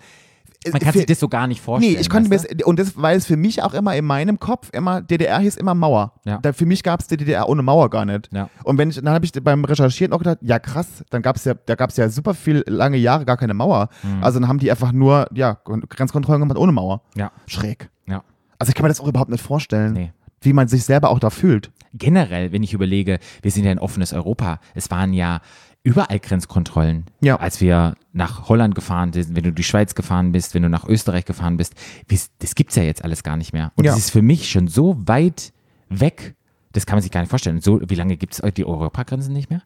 [0.72, 1.94] Man kann für- sich das so gar nicht vorstellen.
[1.94, 4.40] Nee, ich konnte mir das, und das, weil es für mich auch immer in meinem
[4.40, 6.14] Kopf immer, DDR hieß immer Mauer.
[6.26, 6.40] Ja.
[6.42, 8.30] Da, für mich gab es die DDR ohne Mauer gar nicht.
[8.34, 8.50] Ja.
[8.64, 11.46] Und wenn ich, dann habe ich beim Recherchieren auch gedacht, ja krass, dann gab es
[11.46, 13.90] ja, da gab es ja super viel lange Jahre gar keine Mauer.
[14.22, 17.02] Also dann haben die einfach nur, ja, Grenzkontrollen gemacht ohne Mauer.
[17.16, 17.90] Ja, Schräg.
[18.08, 18.24] ja.
[18.58, 20.14] Also ich kann mir das auch überhaupt nicht vorstellen, Nee.
[20.42, 21.72] wie man sich selber auch da fühlt.
[21.94, 24.60] Generell, wenn ich überlege, wir sind ja ein offenes Europa.
[24.74, 25.40] Es waren ja
[25.86, 27.06] überall Grenzkontrollen.
[27.22, 27.38] Ja.
[27.38, 30.86] Als wir nach Holland gefahren sind, wenn du die Schweiz gefahren bist, wenn du nach
[30.86, 31.76] Österreich gefahren bist.
[32.40, 33.72] Das, gibt es ja jetzt alles gar nicht mehr.
[33.76, 33.92] Und Ja.
[33.92, 35.54] das ist für mich schon so weit
[35.90, 36.36] weg,
[36.74, 37.62] das kann man sich gar nicht vorstellen.
[37.62, 39.62] So, wie lange gibt es die Europagrenzen nicht mehr?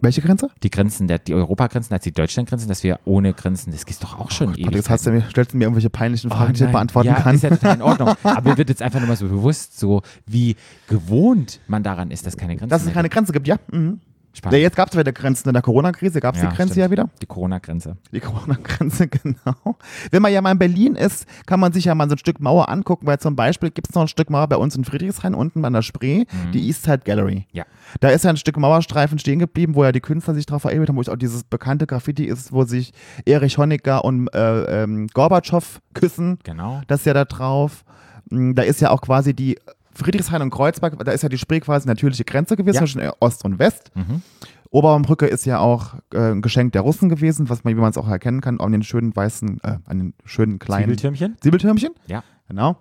[0.00, 0.50] Welche Grenze?
[0.62, 4.18] Die Grenzen, der, die Europagrenzen als die Deutschlandgrenzen, dass wir ohne Grenzen, das ist doch
[4.18, 4.64] auch schon ewig.
[4.64, 7.08] Patrick, jetzt hast du mir, stellst du mir irgendwelche peinlichen Fragen, die ich nicht beantworten
[7.08, 7.34] ja, kann.
[7.36, 8.08] ist ja total in Ordnung.
[8.24, 10.56] Aber mir wird jetzt einfach nur mal so bewusst, so wie
[10.88, 13.56] gewohnt man daran ist, dass keine Grenzen Dass es keine Grenze gibt, ja.
[13.70, 14.00] Mhm.
[14.34, 14.54] Spannend.
[14.54, 15.48] Ja, jetzt gab es wieder Grenzen.
[15.48, 16.84] In der Corona-Krise gab es Ja, die Grenze stimmt.
[16.86, 17.08] ja wieder.
[17.22, 17.96] Die Corona-Grenze.
[18.12, 19.76] Die Corona-Grenze, genau.
[20.10, 22.40] Wenn man ja mal in Berlin ist, kann man sich ja mal so ein Stück
[22.40, 25.34] Mauer angucken, weil zum Beispiel gibt es noch ein Stück Mauer bei uns in Friedrichshain
[25.34, 27.46] unten an der Spree, die Eastside Gallery.
[27.52, 27.64] Ja.
[28.00, 30.88] Da ist ja ein Stück Mauerstreifen stehen geblieben, wo ja die Künstler sich drauf verewigt
[30.88, 32.92] haben, wo auch dieses bekannte Graffiti ist, wo sich
[33.24, 36.38] Erich Honecker und äh, ähm, Gorbatschow küssen.
[36.42, 36.82] Genau.
[36.88, 37.84] Das ist ja da drauf.
[38.30, 39.58] Mm, Da ist ja auch quasi die
[39.94, 42.80] Friedrichshain und Kreuzberg, da ist ja die Spree quasi natürliche Grenze gewesen Ja.
[42.80, 43.90] zwischen Ost und West.
[43.94, 44.22] Mhm.
[44.70, 47.96] Oberbaumbrücke ist ja auch äh, ein Geschenk der Russen gewesen, was man, wie man es
[47.96, 51.36] auch erkennen kann, an den schönen weißen, äh, an den schönen kleinen Zwiebeltürmchen?
[51.40, 51.90] Zwiebeltürmchen.
[52.06, 52.24] Ja.
[52.48, 52.76] Genau.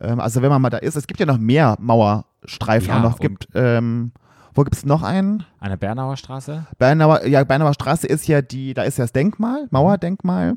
[0.00, 3.02] Ähm, also wenn man mal da ist, es gibt ja noch mehr Mauerstreifen Ja, auch
[3.02, 3.18] noch.
[3.18, 4.12] Gibt, ähm,
[4.54, 5.44] wo gibt es noch einen?
[5.58, 6.66] An der Bernauer Straße?
[6.78, 10.56] Bernauer, ja, Bernauer Straße ist ja die, da ist ja das Denkmal, Mauerdenkmal,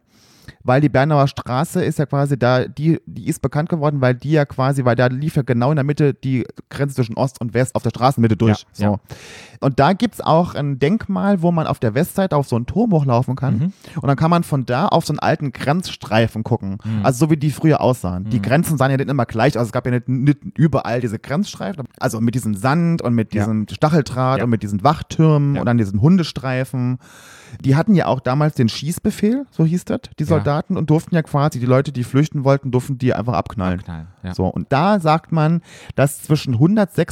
[0.64, 4.32] weil die Bernauer Straße ist ja quasi da, die, die ist bekannt geworden, weil die
[4.32, 7.54] ja quasi, weil da lief ja genau in der Mitte die Grenze zwischen Ost und
[7.54, 8.66] West auf der Straßenmitte durch.
[8.78, 9.00] Ja, so.
[9.62, 12.66] Und da gibt es auch ein Denkmal, wo man auf der Westseite auf so einen
[12.66, 13.58] Turm hochlaufen kann.
[13.58, 13.74] Mhm.
[14.02, 16.78] Und dann kann man von da auf so einen alten Grenzstreifen gucken.
[16.84, 17.06] Mhm.
[17.06, 18.30] Also so wie die früher aussahen.
[18.30, 19.68] Die Grenzen sahen ja nicht immer gleich aus.
[19.68, 21.88] Es gab ja nicht, nicht überall diese Grenzstreifen.
[22.00, 23.42] Also mit diesem Sand und mit Ja.
[23.44, 24.44] diesem Stacheldraht Ja.
[24.46, 25.62] und mit diesen Wachtürmen Ja.
[25.62, 27.00] und dann diesen Hundestreifen.
[27.64, 30.28] Die hatten ja auch damals den Schießbefehl, so hieß das, die Ja.
[30.30, 33.82] Soldaten, und durften ja quasi, die Leute, die flüchten wollten, durften die einfach abknallen.
[33.82, 34.08] Knallen.
[34.24, 34.34] Ja.
[34.34, 35.62] So, und da sagt man,
[35.96, 36.54] dass zwischen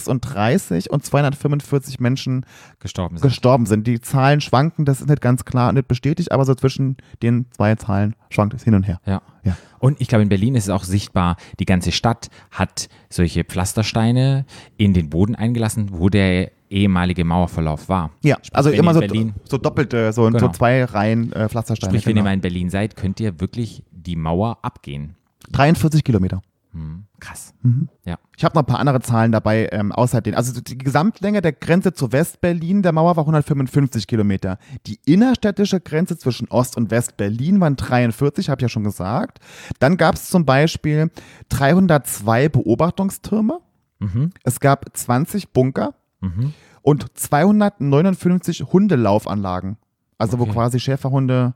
[0.01, 2.45] 136 und 245 Menschen
[2.79, 3.27] Gestorben sind.
[3.27, 3.87] gestorben sind.
[3.87, 7.45] Die Zahlen schwanken, das ist nicht ganz klar und nicht bestätigt, aber so zwischen den
[7.51, 8.99] zwei Zahlen schwankt es hin und her.
[9.05, 9.21] Ja.
[9.47, 9.57] Ja.
[9.79, 14.45] Und ich glaube, in Berlin ist es auch sichtbar, die ganze Stadt hat solche Pflastersteine
[14.77, 18.11] in den Boden eingelassen, wo der ehemalige Mauerverlauf war.
[18.23, 20.51] Ja, Sprich, also immer so, in Berlin, so doppelte, so, so Genau.
[20.51, 21.91] zwei Reihen äh, Pflastersteine.
[21.91, 22.25] sprich, wenn ihr genau.
[22.25, 25.15] mal in Berlin seid, könnt ihr wirklich die Mauer abgehen.
[25.51, 26.41] 43 Kilometer.
[26.77, 27.55] Hm, krass.
[27.63, 27.89] Mhm.
[28.05, 28.19] Ja.
[28.37, 30.35] Ich habe noch ein paar andere Zahlen dabei, ähm, außer den.
[30.35, 34.59] Also die Gesamtlänge der Grenze zu West-Berlin der Mauer war 155 Kilometer.
[34.85, 39.39] Die innerstädtische Grenze zwischen Ost- und West-Berlin waren 43, habe ich ja schon gesagt.
[39.79, 41.09] Dann gab es zum Beispiel
[41.49, 43.59] 302 Beobachtungstürme.
[43.99, 44.29] Mhm.
[44.43, 46.53] Es gab 20 Bunker Mhm.
[46.83, 49.77] und 259 Hundelaufanlagen.
[50.19, 50.51] Also wo Okay.
[50.53, 51.55] quasi Schäferhunde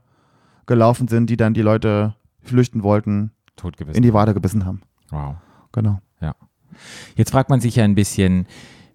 [0.66, 3.30] gelaufen sind, die dann die Leute flüchten wollten,
[3.92, 4.80] in die Wade gebissen haben.
[5.12, 5.36] Wow.
[5.72, 6.00] Genau.
[6.20, 6.34] Ja.
[7.16, 8.46] Jetzt fragt man sich ja ein bisschen,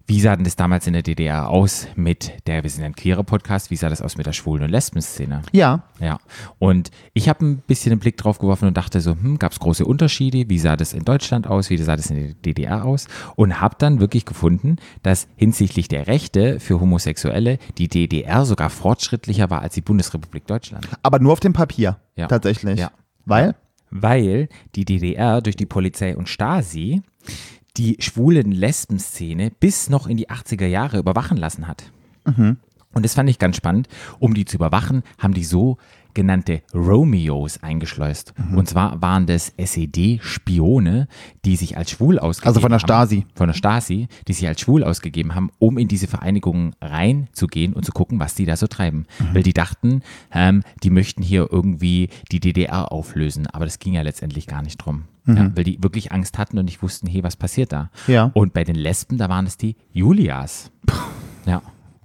[0.06, 3.24] wie sah denn das damals in der DDR aus mit der, wir sind ein queerer
[3.24, 5.42] Podcast, wie sah das aus mit der Schwulen- und Lesben-Szene?
[5.52, 6.18] Ja, Ja,
[6.58, 9.60] und ich habe ein bisschen den Blick drauf geworfen und dachte so, hm, gab es
[9.60, 10.48] große Unterschiede?
[10.48, 11.68] Wie sah das in Deutschland aus?
[11.68, 13.06] Wie sah das in der DDR aus?
[13.36, 19.50] Und habe dann wirklich gefunden, dass hinsichtlich der Rechte für Homosexuelle die DDR sogar fortschrittlicher
[19.50, 20.88] war als die Bundesrepublik Deutschland.
[21.02, 21.98] aber nur auf dem Papier.
[22.16, 22.28] Ja.
[22.28, 22.78] Tatsächlich.
[22.80, 22.92] Ja.
[23.26, 23.54] Weil?
[23.90, 27.02] Weil die DDR durch die Polizei und Stasi
[27.76, 31.92] die schwulen Lesben-Szene bis noch in die 80er Jahre überwachen lassen hat.
[32.24, 32.58] Und
[32.98, 33.88] Und das fand ich ganz spannend.
[34.18, 35.78] Um die zu überwachen, haben die so
[36.18, 38.34] genannte Romeos eingeschleust.
[38.36, 38.58] Mhm.
[38.58, 41.06] Und zwar waren das SED-Spione,
[41.44, 42.86] die sich als schwul ausgegeben Also von der haben.
[42.86, 43.26] Stasi.
[43.36, 47.84] Von der Stasi, die sich als schwul ausgegeben haben, um in diese Vereinigungen reinzugehen und
[47.84, 49.06] zu gucken, was die da so treiben.
[49.20, 49.34] Mhm.
[49.34, 50.02] Weil die dachten,
[50.32, 53.46] ähm, die möchten hier irgendwie die DDR auflösen.
[53.46, 55.04] Aber das ging ja letztendlich gar nicht drum.
[55.26, 57.90] Ja, weil die wirklich Angst hatten und nicht wussten, hey, was passiert da?
[58.06, 58.12] Mhm.
[58.14, 58.30] Ja.
[58.32, 60.70] Und bei den Lesben, da waren es die Julias.
[61.44, 61.60] Ja.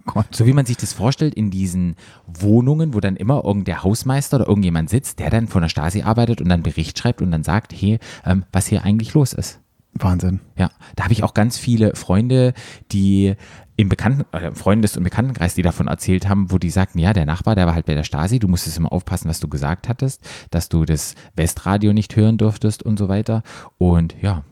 [0.06, 0.36] Gott.
[0.36, 1.96] So wie man sich das vorstellt in diesen
[2.28, 6.42] Wohnungen, wo dann immer irgendein Hausmeister oder irgendjemand sitzt, der dann von der Stasi arbeitet
[6.42, 9.60] und dann Bericht schreibt und dann sagt, hey, ähm, was hier eigentlich los ist.
[9.94, 10.40] Wahnsinn.
[10.58, 12.54] Ja, da habe ich auch ganz viele Freunde,
[12.92, 13.36] die
[13.76, 17.26] im Bekannten, äh, Freundes- und Bekanntenkreis, die davon erzählt haben, wo die sagten, ja, der
[17.26, 20.22] Nachbar, der war halt bei der Stasi, du musstest immer aufpassen, was du gesagt hattest,
[20.52, 23.44] dass du das Westradio nicht hören durftest und so weiter.
[23.78, 24.44] Und ja,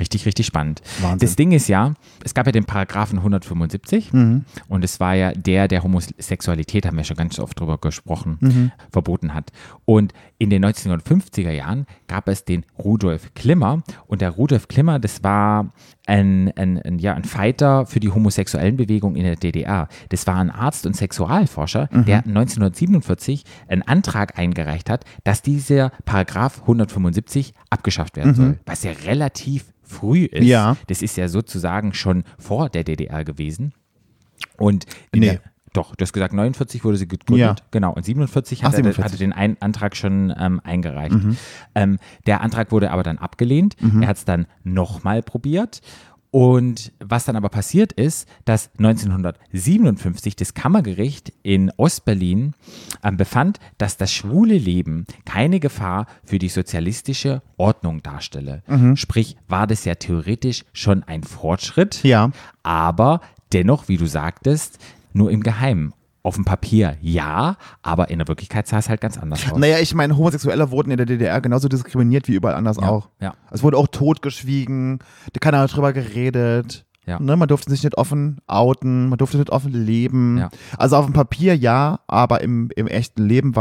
[0.00, 0.82] richtig, richtig spannend.
[1.00, 1.18] Wahnsinn.
[1.20, 4.44] Das Ding ist ja, es gab ja den Paragraphen 175 Mhm.
[4.68, 8.72] und es war ja der, der Homosexualität, haben wir schon ganz oft drüber gesprochen, Mhm.
[8.90, 9.50] verboten hat.
[9.84, 15.22] Und in den 1950er Jahren gab es den Rudolf Klimmer und der Rudolf Klimmer, das
[15.24, 15.72] war
[16.08, 19.88] ein, ein, ein, ja, ein Fighter für die homosexuellen Bewegung in der DDR.
[20.08, 22.04] Das war ein Arzt und Sexualforscher, Mhm.
[22.06, 28.92] der 1947 einen Antrag eingereicht hat, dass dieser Paragraph 175 abgeschafft werden soll, was ja
[29.04, 30.42] relativ früh ist.
[30.42, 30.48] Mhm.
[30.48, 30.76] Ja.
[30.86, 33.72] Das ist ja sozusagen schon vor der DDR gewesen.
[34.56, 35.38] Und in Nee.
[35.78, 37.60] Doch, du hast gesagt, 49 wurde sie gegründet.
[37.60, 37.66] Ja.
[37.70, 37.92] Genau.
[37.92, 39.04] Und 47 Ach, hat, er, 47.
[39.04, 41.14] hatte den ein Antrag schon ähm, eingereicht.
[41.14, 41.36] Mhm.
[41.74, 43.76] Ähm, der Antrag wurde aber dann abgelehnt.
[44.00, 45.80] Er hat es dann nochmal probiert.
[46.30, 52.52] Und was dann aber passiert ist, dass 1957 das Kammergericht in Ostberlin
[53.02, 58.62] ähm, befand, dass das schwule Leben keine Gefahr für die sozialistische Ordnung darstelle.
[58.66, 58.96] Mhm.
[58.96, 62.30] Sprich, war das ja theoretisch schon ein Fortschritt, Ja.
[62.62, 63.20] aber
[63.52, 64.78] dennoch, wie du sagtest,
[65.18, 65.92] nur im Geheimen.
[66.24, 69.58] Auf dem Papier ja, aber in der Wirklichkeit sah es halt ganz anders aus.
[69.58, 73.08] Naja, ich meine, Homosexuelle wurden in der DDR genauso diskriminiert wie überall anders auch.
[73.20, 73.34] ja.
[73.50, 74.98] Es wurde auch totgeschwiegen,
[75.32, 76.84] da keiner hat drüber geredet.
[77.06, 77.18] Ja.
[77.18, 80.38] Ne, man durfte sich nicht offen outen, man durfte nicht offen leben.
[80.38, 80.50] Ja.
[80.76, 83.54] Also auf dem Papier ja, aber im, im echten Leben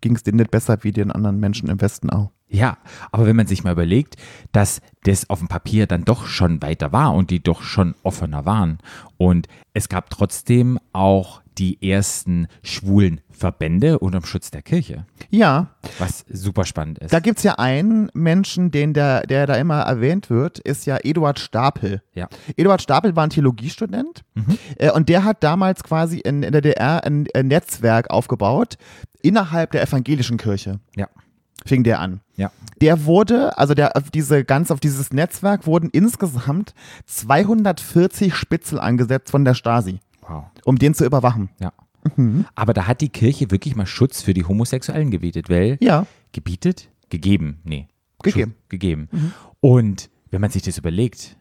[0.00, 2.30] ging es denen nicht besser wie den anderen Menschen im Westen auch.
[2.52, 2.76] Ja,
[3.10, 4.16] aber wenn man sich mal überlegt,
[4.52, 8.44] dass das auf dem Papier dann doch schon weiter war und die doch schon offener
[8.44, 8.78] waren
[9.16, 16.24] und es gab trotzdem auch die ersten schwulen Verbände unterm Schutz der Kirche, Ja, was
[16.30, 17.12] super spannend ist.
[17.12, 20.98] da gibt es ja einen Menschen, den der, der da immer erwähnt wird, ist ja
[21.02, 22.02] Eduard Stapel.
[22.14, 22.28] ja.
[22.56, 24.24] Eduard Stapel war ein Theologiestudent
[24.78, 28.76] äh, und der hat damals quasi in, in der DDR ein, ein Netzwerk aufgebaut
[29.22, 30.80] innerhalb der evangelischen Kirche.
[30.96, 31.08] Ja.
[31.66, 32.20] Fing der an.
[32.36, 32.50] Ja.
[32.80, 36.74] Der wurde, also der auf diese ganz auf dieses Netzwerk wurden insgesamt
[37.06, 40.44] 240 Spitzel angesetzt von der Stasi, Wow.
[40.64, 41.50] um den zu überwachen.
[41.60, 41.72] Ja.
[42.56, 46.06] Aber da hat die Kirche wirklich mal Schutz für die Homosexuellen gebietet, weil Ja.
[46.32, 46.88] gebietet?
[47.10, 47.60] Gegeben.
[47.64, 47.86] Nee.
[48.22, 48.52] Gegeben.
[48.52, 49.08] Schutz gegeben.
[49.60, 51.36] Und wenn man sich das überlegt,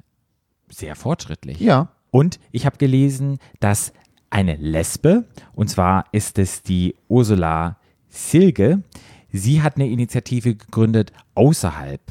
[0.70, 1.60] sehr fortschrittlich.
[1.60, 1.90] Ja.
[2.12, 3.94] Und ich habe gelesen, dass
[4.30, 7.78] eine Lesbe, und zwar ist es die Ursula
[8.10, 8.84] Silge,
[9.32, 12.02] sie hat eine Initiative gegründet außerhalb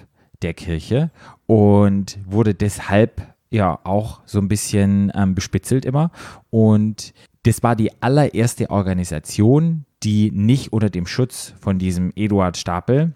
[0.42, 1.10] der Kirche
[1.46, 6.10] und wurde deshalb ja auch so ein bisschen ähm, bespitzelt immer.
[6.50, 13.12] Und das war die allererste Organisation, die nicht unter dem Schutz von diesem Eduard Stapel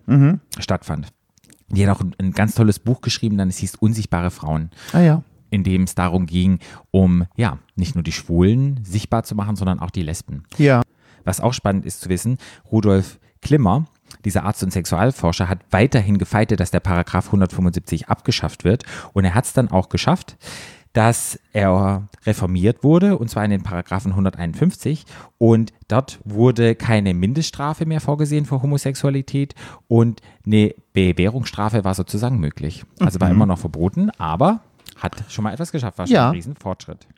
[0.58, 1.08] stattfand.
[1.68, 5.00] Die hat auch ein, ein ganz tolles Buch geschrieben, dann es hieß Unsichtbare Frauen Ah
[5.00, 5.22] ja.
[5.50, 6.58] in dem es darum ging,
[6.90, 10.42] um ja, nicht nur die Schwulen sichtbar zu machen, sondern auch die Lesben.
[10.58, 10.82] Ja.
[11.24, 12.38] Was auch spannend ist zu wissen,
[12.70, 13.86] Rudolf Klimmer,
[14.24, 18.84] dieser Arzt und Sexualforscher, hat weiterhin gefeitet, dass der Paragraph 175 abgeschafft wird.
[19.12, 20.36] Und er hat es dann auch geschafft,
[20.92, 25.04] dass er reformiert wurde, und zwar in den Paragraphen 151.
[25.38, 29.54] Und dort wurde keine Mindeststrafe mehr vorgesehen für Homosexualität
[29.88, 32.84] und eine Bewährungsstrafe war sozusagen möglich.
[33.00, 34.60] Also war immer noch verboten, aber
[34.96, 36.28] hat schon mal etwas geschafft, war schon Ja.
[36.28, 37.08] ein Riesenfortschritt.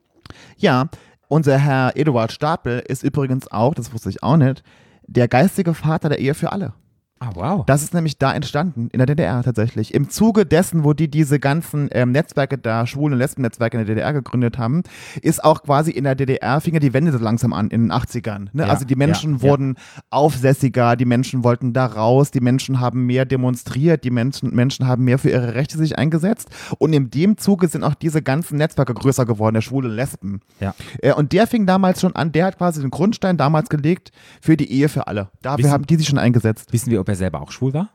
[0.57, 0.89] Ja.
[1.29, 4.63] Unser Herr Eduard Stapel ist übrigens auch, das wusste ich auch nicht,
[5.07, 6.73] der geistige Vater der Ehe für alle.
[7.19, 7.65] Ah, wow.
[7.65, 9.95] Das ist nämlich da entstanden, in der DDR tatsächlich.
[9.95, 13.95] Im Zuge dessen, wo die diese ganzen ähm, Netzwerke da, Schwulen- und Lesben-Netzwerke in der
[13.95, 14.83] DDR gegründet haben,
[15.23, 17.93] ist auch quasi in der DDR, fing ja die Wende so langsam an, in den
[17.93, 18.49] 80ern.
[18.53, 18.65] Ne?
[18.65, 19.43] Ja, also die Menschen ja, ja.
[19.45, 19.77] wurden
[20.11, 25.05] aufsässiger, die Menschen wollten da raus, die Menschen haben mehr demonstriert, die Menschen, Menschen haben
[25.05, 26.51] mehr für ihre Rechte sich eingesetzt.
[26.79, 30.41] Und in dem Zuge sind auch diese ganzen Netzwerke größer geworden, der Schwule und Lesben.
[30.61, 30.75] Ja.
[30.99, 34.59] Äh, und der fing damals schon an, der hat quasi den Grundstein damals gelegt für
[34.59, 35.31] die Ehe für alle.
[35.41, 36.75] Dafür Wissen- haben die sich schon eingesetzt.
[36.75, 37.91] Wissen wir, ob er selber auch schwul war?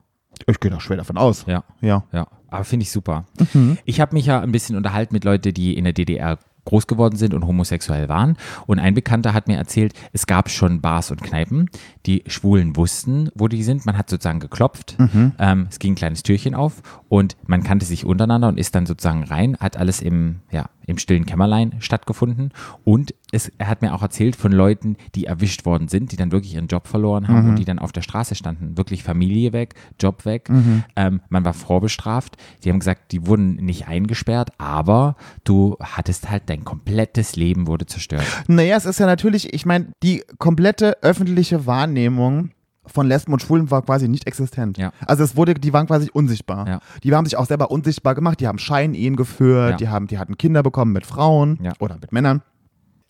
[0.47, 1.45] Ich gehe doch schwer davon aus.
[1.45, 1.65] Ja.
[1.81, 2.05] Ja.
[2.13, 3.25] Ja, aber finde ich super.
[3.53, 3.77] Mhm.
[3.83, 7.15] Ich habe mich ja ein bisschen unterhalten mit Leuten, die in der DDR groß geworden
[7.15, 8.37] sind und homosexuell waren.
[8.67, 11.69] Und ein Bekannter hat mir erzählt, es gab schon Bars und Kneipen,
[12.05, 13.85] die Schwulen wussten, wo die sind.
[13.85, 14.95] Man hat sozusagen geklopft,
[15.39, 18.85] ähm, es ging ein kleines Türchen auf und man kannte sich untereinander und ist dann
[18.85, 22.51] sozusagen rein, hat alles im, ja, im stillen Kämmerlein stattgefunden.
[22.83, 26.31] Und es, er hat mir auch erzählt von Leuten, die erwischt worden sind, die dann
[26.31, 28.77] wirklich ihren Job verloren haben und die dann auf der Straße standen.
[28.77, 30.49] Wirklich Familie weg, Job weg.
[30.95, 32.37] Ähm, man war vorbestraft.
[32.63, 37.85] Die haben gesagt, die wurden nicht eingesperrt, aber du hattest halt dein komplettes Leben wurde
[37.85, 38.23] zerstört.
[38.47, 42.51] Naja, es ist ja natürlich, ich meine, die komplette öffentliche Wahrnehmung
[42.85, 44.77] von Lesben und Schwulen war quasi nicht existent.
[44.77, 44.91] Ja.
[45.05, 46.67] Also es wurde, die waren quasi unsichtbar.
[46.67, 46.79] Ja.
[47.03, 49.77] Die haben sich auch selber unsichtbar gemacht, die haben Scheinehen geführt, Ja.
[49.77, 52.41] die haben, die hatten Kinder bekommen mit Frauen oder mit Männern.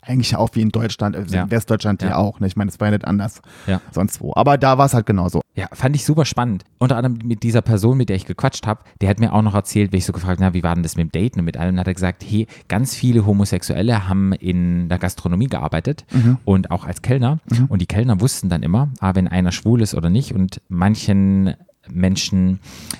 [0.03, 2.17] Eigentlich auch wie in Deutschland, in Westdeutschland ja.
[2.17, 2.39] Auch.
[2.39, 2.47] Ne?
[2.47, 3.41] Ich meine, es war ja nicht anders
[3.91, 4.33] sonst wo.
[4.35, 5.40] Aber da war es halt genauso.
[5.53, 6.63] Ja, fand ich super spannend.
[6.77, 9.53] Unter anderem mit dieser Person, mit der ich gequatscht habe, der hat mir auch noch
[9.53, 11.57] erzählt, wenn ich so gefragt habe, wie war denn das mit dem Daten und mit
[11.57, 16.05] allem, hat er gesagt, hey, ganz viele Homosexuelle haben in der Gastronomie gearbeitet
[16.45, 17.39] und auch als Kellner.
[17.67, 20.31] Und die Kellner wussten dann immer, ah, wenn einer schwul ist oder nicht.
[20.33, 21.53] Und manchen
[21.89, 22.59] Menschen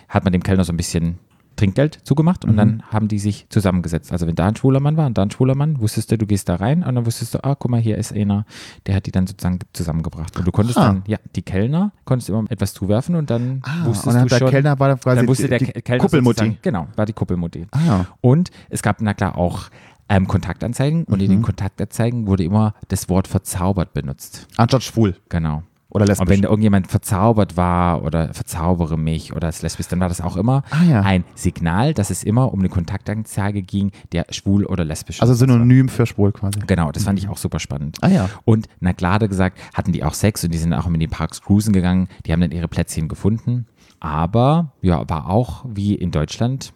[0.10, 1.20] hat man dem Kellner so ein bisschen
[1.62, 4.12] Trinkgeld zugemacht und dann haben die sich zusammengesetzt.
[4.12, 6.26] Also wenn da ein schwuler Mann war und da ein schwuler Mann, wusstest du, du
[6.26, 8.46] gehst da rein und dann wusstest du, ah, guck mal, hier ist einer,
[8.88, 10.36] der hat die dann sozusagen zusammengebracht.
[10.40, 10.88] Und du konntest Ah.
[10.88, 14.38] dann, ja, die Kellner konntest immer etwas zuwerfen und dann wusstest und dann du der
[14.40, 16.58] schon, Kellner war dann quasi dann wusste die, der die Ke- Kellner Kuppelmutti.
[16.64, 17.68] Genau, war die Kuppelmutti.
[17.72, 18.06] Ah, ja.
[18.22, 19.70] Und es gab, na klar, auch
[20.10, 21.36] ähm, Kontaktanzeigen und in Mhm.
[21.36, 24.48] den Kontaktanzeigen wurde immer das Wort verzaubert benutzt.
[24.58, 25.62] Anstatt schwul Genau.
[25.92, 26.22] Oder lesbisch.
[26.28, 30.38] Und wenn irgendjemand verzaubert war oder verzaubere mich oder als lesbisch, dann war das auch
[30.38, 31.02] immer Ah, ja.
[31.02, 35.40] ein Signal, dass es immer um eine Kontaktanzeige ging, der schwul oder lesbisch also ist.
[35.40, 36.60] synonym für schwul quasi.
[36.66, 37.98] Genau, das fand ich auch super spannend.
[38.02, 38.30] Ah ja.
[38.46, 41.42] Und na klar gesagt, hatten die auch Sex und die sind auch in die Parks
[41.42, 42.08] cruisen gegangen.
[42.26, 43.68] Die haben dann ihre Plätzchen gefunden.
[44.00, 46.74] Aber ja, war auch wie in Deutschland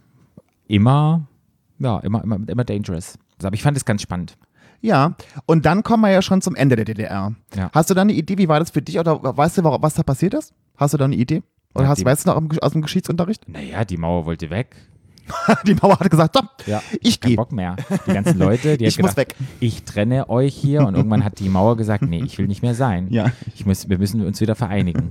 [0.67, 1.27] immer,
[1.79, 3.17] ja, immer, immer, immer dangerous.
[3.37, 4.37] Also, aber ich fand es ganz spannend.
[4.85, 7.33] Ja, und dann kommen wir ja schon zum Ende der DDR.
[7.55, 7.69] Ja.
[7.73, 9.95] Hast du da eine Idee, wie war das für dich oder weißt du, wa- was
[9.95, 10.53] da passiert ist?
[10.77, 11.41] Hast du da eine Idee?
[11.73, 13.49] Oder Ja, hast, weißt du noch aus dem Geschichtsunterricht?
[13.49, 14.75] Naja, die Mauer wollte weg.
[15.67, 17.37] Die Mauer hat gesagt, so, Ja, ich kein gehe.
[17.37, 17.75] Bock mehr.
[18.07, 19.47] Die ganzen Leute, die Ich hat muss gedacht, weg.
[19.59, 22.75] ich trenne euch hier und irgendwann hat die Mauer gesagt, nee, ich will nicht mehr
[22.75, 23.07] sein.
[23.09, 23.31] Ja.
[23.55, 25.09] Ich muss, wir müssen uns wieder vereinigen.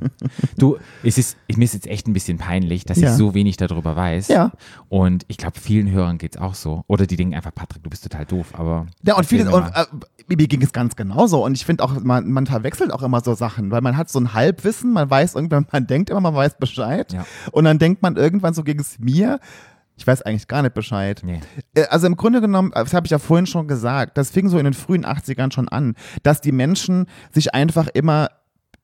[0.58, 3.10] Du, es ist, mir ist jetzt echt ein bisschen peinlich, dass Ja.
[3.10, 4.28] ich so wenig darüber weiß.
[4.28, 4.52] Ja.
[4.88, 6.84] Und ich glaube, vielen Hörern geht es auch so.
[6.86, 8.86] Oder die denken einfach, Patrick, du bist total doof, aber.
[9.02, 9.84] Ja, und mir und, äh,
[10.28, 11.44] mir ging es ganz genauso.
[11.44, 14.18] Und ich finde auch, man, man verwechselt auch immer so Sachen, weil man hat so
[14.20, 17.12] ein Halbwissen, man weiß irgendwann, man denkt immer, man weiß Bescheid.
[17.12, 17.26] Ja.
[17.52, 19.40] Und dann denkt man irgendwann, so ging es mir,
[19.96, 21.20] ich weiß eigentlich gar nicht Bescheid.
[21.24, 21.40] Nee.
[21.74, 24.58] Äh, Also im Grunde genommen, das habe ich ja vorhin schon gesagt, das fing so
[24.58, 28.28] in den frühen 80ern schon an, dass die Menschen sich einfach immer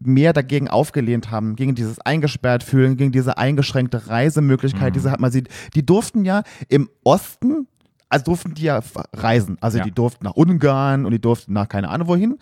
[0.03, 5.31] mehr dagegen aufgelehnt haben, gegen dieses eingesperrt fühlen, gegen diese eingeschränkte Reisemöglichkeit, diese hat man
[5.31, 5.49] sieht.
[5.75, 7.66] Die durften ja im Osten,
[8.09, 8.81] also durften die ja
[9.12, 9.59] reisen.
[9.61, 9.85] Also Ja.
[9.85, 12.38] die durften nach Ungarn und die durften nach keine Ahnung wohin,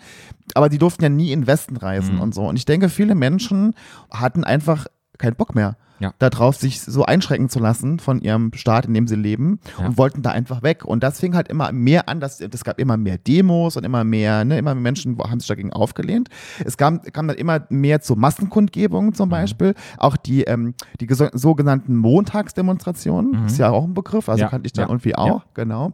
[0.53, 2.21] aber die durften ja nie in den Westen reisen Mhm.
[2.21, 2.47] und so.
[2.47, 3.73] Und ich denke, viele Menschen
[4.09, 4.85] hatten einfach
[5.19, 5.75] keinen Bock mehr.
[6.01, 6.13] Ja.
[6.17, 9.85] Darauf, sich so einschränken zu lassen von ihrem Staat, in dem sie leben Ja.
[9.87, 10.85] und wollten da einfach weg.
[10.85, 14.05] Und das fing halt immer mehr an, dass, es gab immer mehr Demos und immer
[14.05, 16.29] mehr, ne, immer mehr Menschen haben sich dagegen aufgelehnt.
[16.63, 19.13] Es kam, kam dann immer mehr zu Massenkundgebungen Mhm.
[19.15, 19.73] zum Beispiel.
[19.97, 24.45] Auch die, ähm, die sogenannten Montagsdemonstrationen, ist ja auch ein Begriff, also Mhm.
[24.45, 25.91] Ja, kannte ich dann ja, irgendwie auch, genau.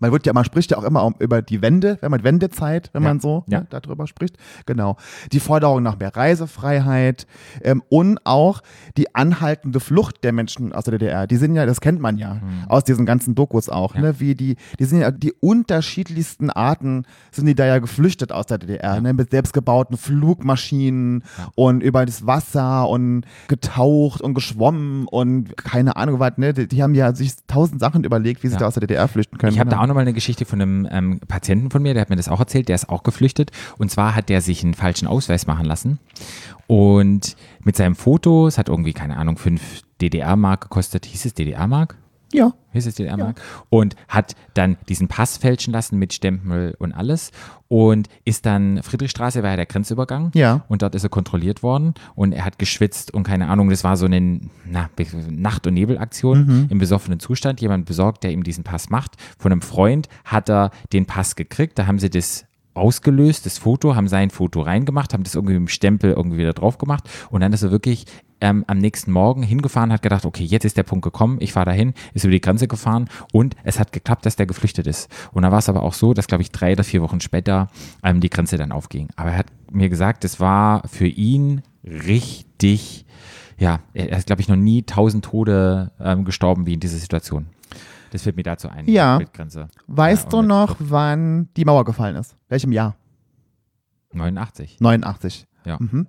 [0.00, 2.90] Man wird ja, man spricht ja auch immer um, über die Wende, wenn man Wendezeit,
[2.92, 3.60] wenn Ja, man so ja.
[3.60, 4.36] ne, darüber spricht.
[4.66, 4.96] Genau.
[5.32, 7.26] Die Forderung nach mehr Reisefreiheit
[7.62, 8.60] ähm, und auch
[8.96, 11.26] die anhaltende Flucht der Menschen aus der DDR.
[11.26, 14.00] Die sind ja, das kennt man ja aus diesen ganzen Dokus auch, Mhm.
[14.02, 14.06] Ja.
[14.08, 14.20] ne?
[14.20, 18.58] Wie die, die sind ja die unterschiedlichsten Arten sind die da ja geflüchtet aus der
[18.58, 19.12] DDR, ne?
[19.14, 21.22] Mit selbstgebauten Flugmaschinen
[21.54, 26.52] und über das Wasser und getaucht und geschwommen und keine Ahnung was, ne?
[26.54, 29.38] Die, die haben ja sich tausend Sachen überlegt, wie sie da aus der DDR flüchten
[29.38, 29.52] können.
[29.52, 29.76] Ich habe da.
[29.84, 32.40] Auch nochmal eine Geschichte von einem ähm, Patienten von mir, der hat mir das auch
[32.40, 33.50] erzählt, der ist auch geflüchtet.
[33.78, 35.98] Und zwar hat der sich einen falschen Ausweis machen lassen.
[36.66, 41.06] Und mit seinem Foto, es hat irgendwie, keine Ahnung, 5 DDR-Mark gekostet.
[41.06, 41.96] Hieß es DDR-Mark?
[42.34, 42.52] Ja.
[42.72, 43.40] Hieß es DDR-Mark?
[43.70, 47.30] Und hat dann diesen Pass fälschen lassen mit Stempel und alles.
[47.68, 50.32] Und ist dann, Friedrichstraße war ja der Grenzübergang.
[50.34, 50.64] Ja.
[50.68, 53.96] Und dort ist er kontrolliert worden und er hat geschwitzt und keine Ahnung, das war
[53.96, 54.90] so eine na,
[55.30, 56.66] Nacht- und Nebelaktion Mhm.
[56.70, 57.60] im besoffenen Zustand.
[57.60, 59.12] Jemand besorgt, der ihm diesen Pass macht.
[59.38, 61.78] Von einem Freund hat er den Pass gekriegt.
[61.78, 65.68] Da haben sie das ausgelöst, das Foto, haben sein Foto reingemacht, haben das irgendwie mit
[65.68, 68.04] dem Stempel irgendwie wieder drauf gemacht und dann ist er wirklich
[68.40, 71.66] ähm, am nächsten Morgen hingefahren, hat gedacht, okay, jetzt ist der Punkt gekommen, ich fahre
[71.66, 75.08] dahin, ist über die Grenze gefahren und es hat geklappt, dass der geflüchtet ist.
[75.32, 77.68] Und da war es aber auch so, dass, glaube ich, drei oder vier Wochen später
[78.02, 79.08] ähm, die Grenze dann aufging.
[79.16, 83.06] Aber er hat mir gesagt, es war für ihn richtig,
[83.58, 87.46] ja, er ist, glaube ich, noch nie tausend Tode ähm, gestorben wie in dieser Situation.
[88.10, 88.88] Das fällt mir dazu ein.
[88.88, 89.18] Ja.
[89.88, 92.36] Weißt Ja, du noch, wann die Mauer gefallen ist?
[92.48, 92.94] Welchem Jahr?
[94.12, 94.76] 89.
[94.80, 95.46] 89.
[95.64, 95.78] Ja.
[95.80, 96.06] Mhm.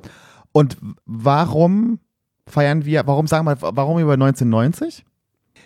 [0.52, 2.00] Und warum
[2.48, 5.06] feiern wir, warum sagen wir, warum über 1990?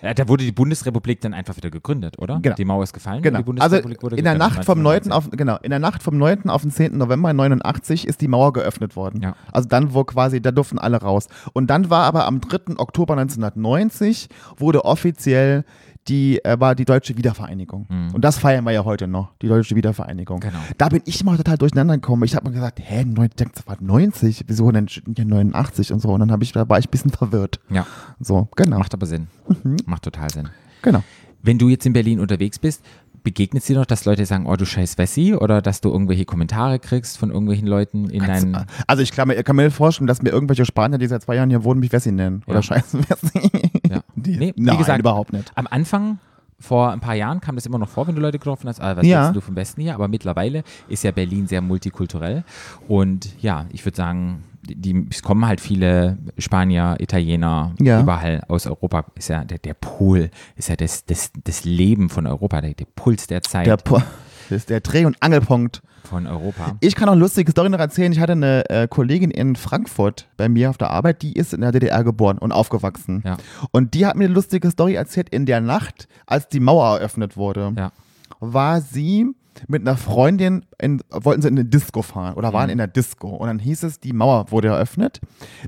[0.01, 2.39] Ja, da wurde die Bundesrepublik dann einfach wieder gegründet, oder?
[2.41, 2.55] Genau.
[2.55, 3.21] Die Mauer ist gefallen.
[3.21, 3.41] Genau.
[3.41, 5.11] Die Also in der Nacht vom 9.
[5.11, 5.11] 1990.
[5.11, 6.49] auf genau, in der Nacht vom 9.
[6.49, 6.97] auf den 10.
[6.97, 9.21] November 89 ist die Mauer geöffnet worden.
[9.21, 9.35] Ja.
[9.51, 11.27] Also dann wo quasi da durften alle raus.
[11.53, 12.77] Und dann war aber am 3.
[12.77, 15.65] Oktober 1990 wurde offiziell
[16.07, 17.85] die äh, war die deutsche Wiedervereinigung.
[17.89, 18.15] Mhm.
[18.15, 20.39] Und das feiern wir ja heute noch, die deutsche Wiedervereinigung.
[20.39, 20.57] Genau.
[20.77, 22.23] Da bin ich immer total durcheinander gekommen.
[22.23, 26.09] Ich habe mir gesagt, hä, neun- das war 90, wieso denn hier 89 und so
[26.09, 27.59] und dann habe ich da war ich ein bisschen verwirrt.
[27.69, 27.85] Ja,
[28.19, 28.79] So, genau.
[28.79, 29.27] macht aber Sinn.
[29.63, 29.77] Mhm.
[29.85, 30.49] Macht total Sinn.
[30.81, 31.03] Genau.
[31.41, 32.83] Wenn du jetzt in Berlin unterwegs bist,
[33.23, 36.25] begegnet es dir noch, dass Leute sagen, oh du scheiß Wessi oder dass du irgendwelche
[36.25, 40.21] Kommentare kriegst von irgendwelchen Leuten in deinen Also ich kann mir, kann mir vorstellen, dass
[40.21, 42.41] mir irgendwelche Spanier, die seit zwei Jahren hier wohnen, mich Wessi nennen.
[42.45, 42.51] Ja.
[42.53, 43.49] Oder scheiße Wessi.
[43.89, 43.99] Ja.
[44.15, 45.51] Die, Nee, wie Nein, gesagt, überhaupt nicht.
[45.55, 46.19] Am Anfang,
[46.59, 48.97] vor ein paar Jahren, kam das immer noch vor, wenn du Leute getroffen hast, ah,
[48.97, 49.23] was Ja.
[49.25, 49.95] willst du vom Westen hier?
[49.95, 52.43] Aber mittlerweile ist ja Berlin sehr multikulturell.
[52.87, 54.43] Und ja, ich würde sagen,
[54.75, 58.01] die, es kommen halt viele Spanier, Italiener, Ja.
[58.01, 59.05] überall aus Europa.
[59.15, 62.85] Ist ja der, der Pol, ist ja das, das, das Leben von Europa, der, der
[62.95, 64.01] Puls der Zeit Der, Po-
[64.49, 65.81] das ist der Dreh- und Angelpunkt.
[66.03, 66.77] von Europa.
[66.79, 68.11] Ich kann auch eine lustige Story noch erzählen.
[68.11, 71.61] Ich hatte eine äh, Kollegin in Frankfurt bei mir auf der Arbeit, die ist in
[71.61, 73.21] der DDR geboren und aufgewachsen.
[73.25, 73.37] Ja.
[73.71, 75.29] Und die hat mir eine lustige Story erzählt.
[75.29, 77.91] In der Nacht, als die Mauer eröffnet wurde, Ja.
[78.39, 79.27] war sie
[79.67, 82.53] mit einer Freundin, in, wollten sie in eine Disco fahren oder Mhm.
[82.53, 83.29] waren in der Disco.
[83.29, 85.19] Und dann hieß es, die Mauer wurde eröffnet.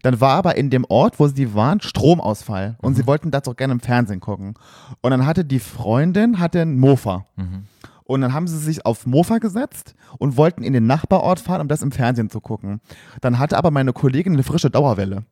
[0.04, 2.78] Dann war aber in dem Ort, wo sie waren, Stromausfall.
[2.82, 2.96] Und Mhm.
[2.98, 4.56] sie wollten das auch gerne im Fernsehen gucken.
[5.02, 7.26] Und dann hatte die Freundin hatte einen Mofa.
[7.36, 7.66] Mhm.
[8.04, 11.68] Und dann haben sie sich auf Mofa gesetzt und wollten in den Nachbarort fahren, um
[11.70, 12.82] das im Fernsehen zu gucken.
[13.22, 15.24] Dann hatte aber meine Kollegin eine frische Dauerwelle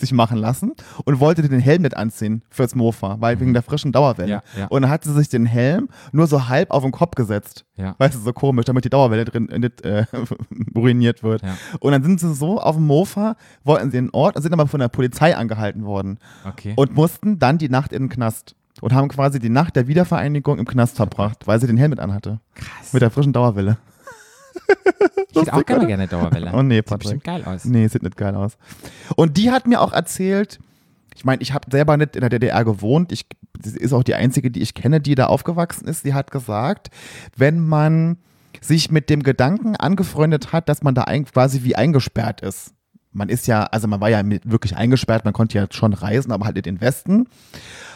[0.00, 0.72] sich machen lassen
[1.04, 4.26] und wollte den Helm nicht anziehen fürs Mofa, weil wegen der frischen Dauerwelle.
[4.26, 4.42] Mhm.
[4.56, 4.66] Ja, ja.
[4.68, 7.64] Und dann hat sie sich den Helm nur so halb auf den Kopf gesetzt.
[7.76, 7.94] Ja.
[7.98, 10.04] Weißt du, so komisch, damit die Dauerwelle drin äh, nicht, äh,
[10.74, 11.42] ruiniert wird.
[11.80, 14.52] Und dann sind sie so auf dem Mofa, wollten sie in den Ort und sind
[14.52, 16.72] aber von der Polizei angehalten worden Okay.
[16.76, 18.54] und mussten dann die Nacht in den Knast.
[18.80, 22.00] Und haben quasi die Nacht der Wiedervereinigung im Knast verbracht, weil sie den Helm mit
[22.00, 22.40] anhatte.
[22.54, 22.92] Krass.
[22.94, 23.76] Mit der frischen Dauerwelle.
[25.30, 26.52] ich hätte auch gerne gerne Dauerwelle.
[26.54, 27.00] Oh nee, Sieht Patrick.
[27.00, 27.64] bestimmt geil aus.
[27.64, 28.56] Nee, sieht nicht geil aus.
[29.16, 30.58] Und die hat mir auch erzählt,
[31.14, 33.12] ich meine, ich habe selber nicht in der DDR gewohnt.
[33.12, 33.26] Ich,
[33.62, 36.04] sie ist auch die einzige, die ich kenne, die da aufgewachsen ist.
[36.04, 36.88] Die hat gesagt,
[37.36, 38.18] wenn man
[38.60, 42.74] sich mit dem Gedanken angefreundet hat, dass man da quasi wie eingesperrt ist.
[43.12, 46.46] Man ist ja, also man war ja wirklich eingesperrt, man konnte ja schon reisen, aber
[46.46, 47.26] halt in den Westen.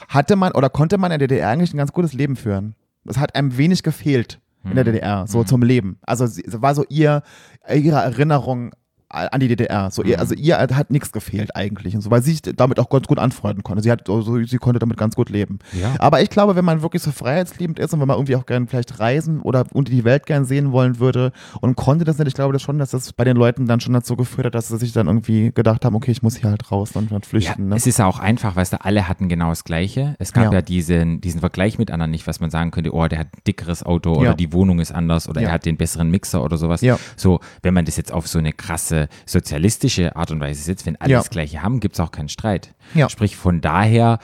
[0.09, 2.75] Hatte man oder konnte man in der DDR eigentlich ein ganz gutes Leben führen.
[3.05, 5.99] Das hat einem wenig gefehlt in der DDR, so zum Leben.
[6.03, 7.23] Also war so ihr,
[7.69, 8.73] ihre Erinnerung
[9.15, 9.91] an die DDR.
[9.91, 12.89] So ihr, also ihr hat nichts gefehlt eigentlich und so, weil sie sich damit auch
[12.91, 13.83] ganz gut anfreunden konnte.
[13.83, 15.59] Sie hat, also, sie konnte damit ganz gut leben.
[15.73, 15.95] Ja.
[15.99, 18.67] Aber ich glaube, wenn man wirklich so freiheitsliebend ist und wenn man irgendwie auch gerne
[18.67, 22.35] vielleicht reisen oder unter die Welt gern sehen wollen würde und konnte das nicht, ich
[22.35, 24.79] glaube das schon, dass das bei den Leuten dann schon dazu geführt hat, dass sie
[24.79, 27.69] sich dann irgendwie gedacht haben, okay, ich muss hier halt raus und dann Ja, flüchten.
[27.69, 27.77] ne?
[27.77, 30.17] es ist ja auch einfach, weißt du, alle hatten genau das Gleiche.
[30.19, 30.53] Es gab Ja.
[30.55, 33.41] ja, diesen, diesen Vergleich mit anderen nicht, was man sagen könnte, oh, der hat ein
[33.47, 34.35] dickeres Auto oder Ja.
[34.35, 35.49] die Wohnung ist anders oder Ja.
[35.49, 36.81] er hat den besseren Mixer oder sowas.
[36.81, 36.99] Ja.
[37.17, 40.97] So, wenn man das jetzt auf so eine krasse sozialistische Art und Weise setzt, wenn
[41.01, 41.19] alle Ja.
[41.19, 42.75] das Gleiche haben, gibt es auch keinen Streit.
[42.95, 43.09] Ja.
[43.09, 44.19] Sprich, von daher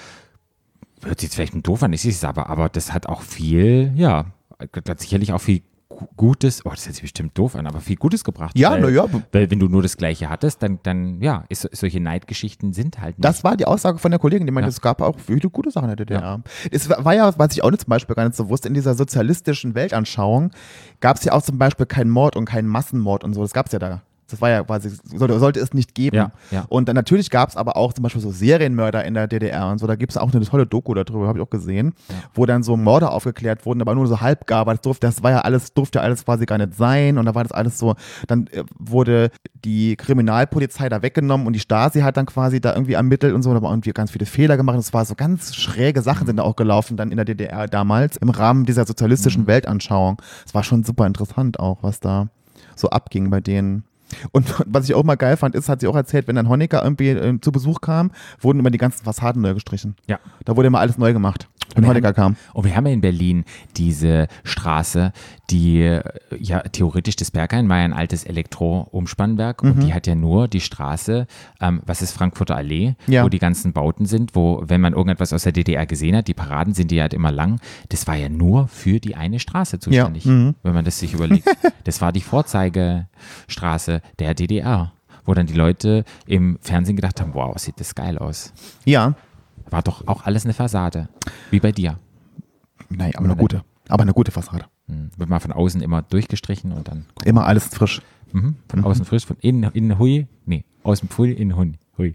[1.03, 3.93] hört sich jetzt vielleicht ein doof an, ist es aber, aber das hat auch viel,
[3.95, 4.26] ja,
[4.89, 7.97] hat sicherlich auch viel Gu- Gutes, oh, das hört sich bestimmt doof an, aber viel
[7.97, 8.57] Gutes gebracht.
[8.57, 9.07] Ja, weil, na ja.
[9.33, 13.18] Weil wenn du nur das Gleiche hattest, dann, dann ja, ist, solche Neidgeschichten sind halt
[13.18, 13.24] nicht.
[13.24, 14.70] Das war die Aussage von der Kollegin, die meinte, Ja.
[14.70, 16.43] es gab auch viele gute Sachen in der DDR.
[16.70, 18.74] Es war war ja, was ich auch nicht zum Beispiel gar nicht so wusste, in
[18.74, 20.53] dieser sozialistischen Weltanschauung
[21.01, 23.43] gab es ja auch zum Beispiel keinen Mord und keinen Massenmord und so.
[23.43, 24.03] Das gab es ja da.
[24.31, 26.16] Das war ja quasi, sollte, sollte es nicht geben.
[26.16, 26.64] Ja, ja.
[26.68, 29.78] Und dann natürlich gab es aber auch zum Beispiel so Serienmörder in der DDR und
[29.78, 29.87] so.
[29.87, 31.95] Da gibt es auch eine tolle Doku darüber, habe ich auch gesehen,
[32.35, 35.22] wo dann so Morde aufgeklärt wurden, aber nur so halb gar, weil das durfte, das
[35.22, 37.18] war ja alles, durfte ja alles quasi gar nicht sein.
[37.18, 37.95] Und da war das alles so,
[38.26, 39.31] dann äh, wurde
[39.64, 43.53] die Kriminalpolizei da weggenommen und die Stasi hat dann quasi da irgendwie ermittelt und so,
[43.53, 44.78] da waren irgendwie ganz viele Fehler gemacht.
[44.78, 48.16] Es war so ganz schräge Sachen sind da auch gelaufen dann in der DDR damals
[48.16, 50.20] im Rahmen dieser sozialistischen Weltanschauung.
[50.47, 52.28] Es war schon super interessant auch, was da
[52.76, 53.85] so abging bei denen.
[54.32, 56.82] Und was ich auch mal geil fand, ist, hat sie auch erzählt, wenn dann Honecker
[56.82, 59.96] irgendwie äh, zu Besuch kam, wurden immer die ganzen Fassaden neu gestrichen.
[60.06, 60.18] Ja.
[60.44, 62.36] Da wurde immer alles neu gemacht, wenn Honecker haben- kam.
[62.54, 63.44] Und wir haben ja in Berlin
[63.76, 65.12] diese Straße,
[65.50, 66.02] die äh,
[66.38, 69.70] ja theoretisch das Berghain war ja ein altes Elektro-Umspannwerk Mhm.
[69.70, 71.26] und die hat ja nur die Straße,
[71.61, 73.24] ähm, was ist Frankfurter Allee, Ja.
[73.24, 76.34] wo die ganzen Bauten sind, wo, wenn man irgendetwas aus der DDR gesehen hat, die
[76.34, 80.24] Paraden sind die halt immer lang, das war ja nur für die eine Straße zuständig,
[80.26, 80.54] mhm.
[80.62, 81.48] wenn man das sich überlegt.
[81.84, 84.92] das war die Vorzeigestraße der DDR,
[85.24, 88.53] wo dann die Leute im Fernsehen gedacht haben, wow, sieht das geil aus.
[88.84, 89.14] Ja.
[89.70, 91.09] War doch auch alles eine Fassade.
[91.51, 91.98] Wie bei dir.
[92.88, 93.62] Nein, aber eine gute.
[93.88, 94.64] Aber eine gute Fassade.
[94.88, 95.11] Hm.
[95.16, 98.03] Wird mal von außen immer durchgestrichen und dann Immer alles frisch.
[98.32, 98.57] mhm.
[98.68, 101.74] von außen frisch, von innen, innen hui, nee, außen pfui, innen hui.
[101.98, 102.14] hui.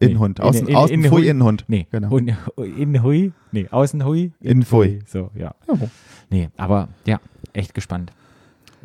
[0.00, 1.28] Innen- Außen, innen- außen innen Pfui, hui.
[1.28, 1.64] Innenhund.
[1.68, 2.16] Nee, Genau.
[2.16, 4.98] innen hui, nee, außen hui, Innen Pfui.
[5.06, 5.54] So, ja.
[5.68, 5.88] Ja.
[6.28, 7.20] Nee, aber ja,
[7.52, 8.10] echt gespannt.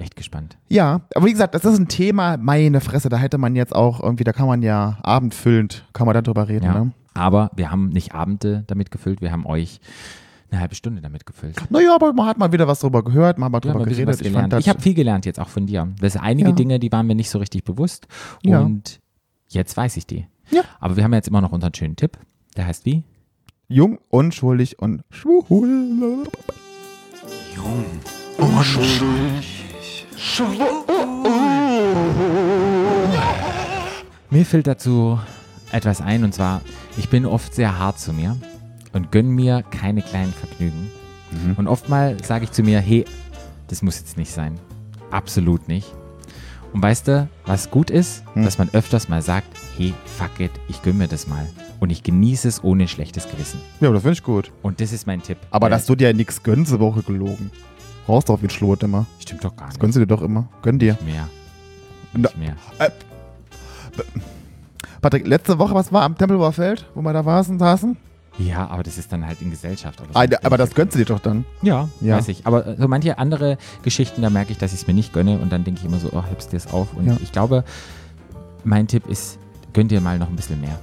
[0.02, 0.58] Echt gespannt.
[0.68, 4.02] Ja, aber wie gesagt, das ist ein Thema, meine Fresse, da hätte man jetzt auch
[4.02, 6.74] irgendwie, da kann man ja abendfüllend, kann man darüber reden, Ja.
[6.84, 6.92] ne?
[7.14, 9.80] Aber wir haben nicht Abende damit gefüllt, wir haben euch
[10.50, 11.56] eine halbe Stunde damit gefüllt.
[11.70, 14.26] Naja, aber man hat mal wieder was drüber gehört, man hat mal drüber bisschen geredet.
[14.26, 15.88] Ich, fand Ich, habe viel gelernt jetzt auch von dir.
[16.00, 16.56] Das sind einige Ja.
[16.56, 18.08] Dinge, die waren mir nicht so richtig bewusst.
[18.44, 18.62] Ja.
[18.62, 19.00] Und
[19.50, 20.26] jetzt weiß ich die.
[20.50, 20.62] Ja.
[20.80, 22.18] Aber wir haben jetzt immer noch unseren schönen Tipp.
[22.58, 23.04] Der heißt wie?
[23.68, 26.26] jung, unschuldig und schwul.
[34.30, 35.20] Mir fällt dazu
[35.72, 36.62] etwas ein und zwar,
[36.96, 38.38] ich bin oft sehr hart zu mir
[38.94, 40.92] und gönn mir keine kleinen Vergnügen.
[41.32, 41.56] Mhm.
[41.58, 43.06] Und oftmals sage ich zu mir, hey,
[43.68, 44.60] das muss jetzt nicht sein.
[45.10, 45.92] Absolut nicht.
[46.72, 48.24] Und weißt du, was gut ist?
[48.34, 48.46] Hm.
[48.46, 51.48] Dass man öfters mal sagt, hey, fuck it, ich gönn mir das mal.
[51.80, 53.60] Und ich genieße es ohne schlechtes Gewissen.
[53.80, 54.52] Ja, das finde ich gut.
[54.62, 55.38] Und das ist mein Tipp.
[55.50, 57.52] Aber dass du dir nichts gönnst, ist auch gelogen.
[58.06, 59.06] Brauchst doch wie ein Schlot immer.
[59.20, 59.80] stimmt doch gar nicht.
[59.80, 60.48] Gönnst du dir doch immer.
[60.62, 60.98] Gönn dir.
[61.06, 61.28] mehr.
[62.14, 62.56] Na- Nicht mehr.
[65.02, 67.98] Patrick, letzte Woche, was war am Tempelhofer Feld, wo wir da waren, saßen?
[68.38, 70.00] Ja, aber das ist dann halt in Gesellschaft.
[70.02, 71.44] Aber, Ah, aber das gönnst du dir doch dann.
[71.62, 72.18] Ja, Ja.
[72.18, 72.46] weiß ich.
[72.48, 75.52] Aber so manche andere Geschichten, da merke ich, dass ich es mir nicht gönne und
[75.52, 76.94] dann denke ich immer so, oh, hebst dir es auf.
[76.96, 77.18] Und Ja.
[77.22, 77.64] ich glaube,
[78.64, 79.38] mein Tipp ist,
[79.74, 80.80] gönn dir mal noch ein bisschen mehr.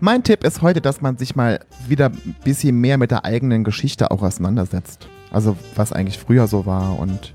[0.00, 3.64] Mein Tipp ist heute, dass man sich mal wieder ein bisschen mehr mit der eigenen
[3.64, 5.08] Geschichte auch auseinandersetzt.
[5.30, 7.34] Also was eigentlich früher so war und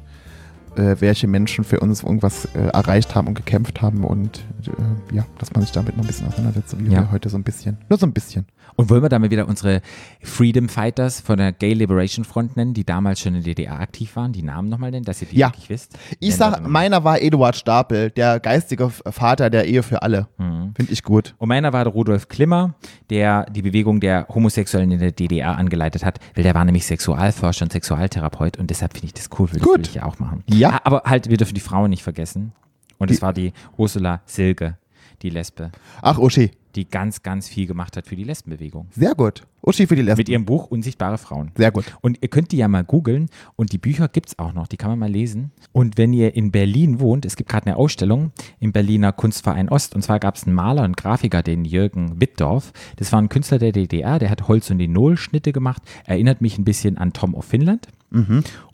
[0.77, 5.25] äh, welche Menschen für uns irgendwas äh, erreicht haben und gekämpft haben und äh, ja,
[5.39, 7.01] dass man sich damit mal ein bisschen auseinandersetzt, so wie Ja.
[7.01, 7.77] wir heute so ein bisschen.
[7.89, 8.45] Nur so ein bisschen.
[8.75, 9.81] Und wollen wir damit wieder unsere
[10.23, 14.15] Freedom Fighters von der Gay Liberation Front nennen, die damals schon in der DDR aktiv
[14.15, 15.49] waren, die Namen nochmal nennen, dass ihr die Ja.
[15.49, 15.97] wirklich wisst?
[16.19, 20.27] Ich sag, meiner war Eduard Stapel, der geistige Vater der Ehe für alle.
[20.39, 20.73] Mhm.
[20.75, 21.35] Finde ich gut.
[21.37, 22.73] Und meiner war der Rudolf Klimmer,
[23.11, 27.65] der die Bewegung der Homosexuellen in der DDR angeleitet hat, weil der war nämlich Sexualforscher
[27.65, 30.43] und Sexualtherapeut und deshalb finde ich das cool, weil das will ich ja auch machen.
[30.49, 30.62] Ja.
[30.71, 32.51] Ah, Aber halt, wir dürfen die Frauen nicht vergessen.
[32.99, 34.77] Und es war die Ursula Silke,
[35.23, 36.51] die Lesbe, Ach, Uschi.
[36.75, 38.87] die ganz, ganz viel gemacht hat für die Lesbenbewegung.
[38.91, 39.43] Sehr gut.
[39.61, 40.19] Uschi für die Lesben.
[40.19, 41.51] Mit ihrem Buch Unsichtbare Frauen.
[41.57, 41.85] Sehr gut.
[42.01, 44.77] Und ihr könnt die ja mal googeln und die Bücher gibt es auch noch, die
[44.77, 45.51] kann man mal lesen.
[45.73, 49.95] Und wenn ihr in Berlin wohnt, es gibt gerade eine Ausstellung im Berliner Kunstverein Ost
[49.95, 52.71] und zwar gab es einen Maler und Grafiker, den Jürgen Wittdorf.
[52.97, 56.63] Das war ein Künstler der DDR, der hat Holz- und Linol-Schnitte gemacht, erinnert mich ein
[56.65, 57.87] bisschen an Tom of Finland.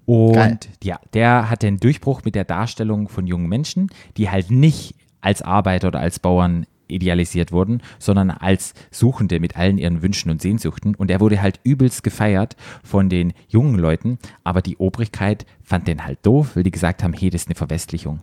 [0.10, 0.60] Und Geil.
[0.84, 5.43] ja, der hatte einen Durchbruch mit der Darstellung von jungen Menschen, die halt nicht als
[5.43, 10.95] Arbeiter oder als Bauern idealisiert wurden, sondern als Suchende mit allen ihren Wünschen und Sehnsüchten.
[10.95, 16.03] Und er wurde halt übelst gefeiert von den jungen Leuten, aber die Obrigkeit fand den
[16.03, 18.22] halt doof, weil die gesagt haben, hey, das ist eine Verwestlichung.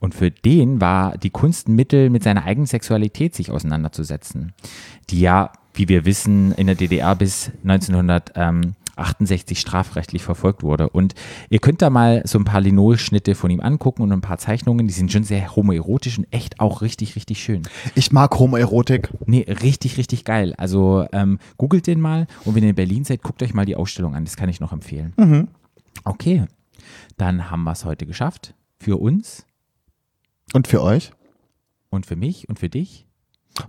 [0.00, 4.54] Und für den war die Kunst ein Mittel, mit seiner eigenen Sexualität sich auseinanderzusetzen,
[5.10, 7.52] die ja, wie wir wissen, in der DDR bis
[8.98, 10.88] 1968 strafrechtlich verfolgt wurde.
[10.88, 11.14] Und
[11.50, 14.86] ihr könnt da mal so ein paar Linolschnitte von ihm angucken und ein paar Zeichnungen,
[14.86, 17.62] die sind schon sehr homoerotisch und echt auch richtig, richtig schön.
[17.94, 19.10] Ich mag Homoerotik.
[19.26, 20.54] Nee, richtig, richtig geil.
[20.58, 23.76] Also ähm, googelt den mal und wenn ihr in Berlin seid, guckt euch mal die
[23.76, 24.24] Ausstellung an.
[24.24, 25.48] Das kann ich noch empfehlen.
[26.04, 26.44] Okay,
[27.16, 28.54] dann haben wir es heute geschafft.
[28.80, 29.44] Für uns
[30.52, 31.12] Und für euch?
[31.90, 33.06] und für mich und für dich.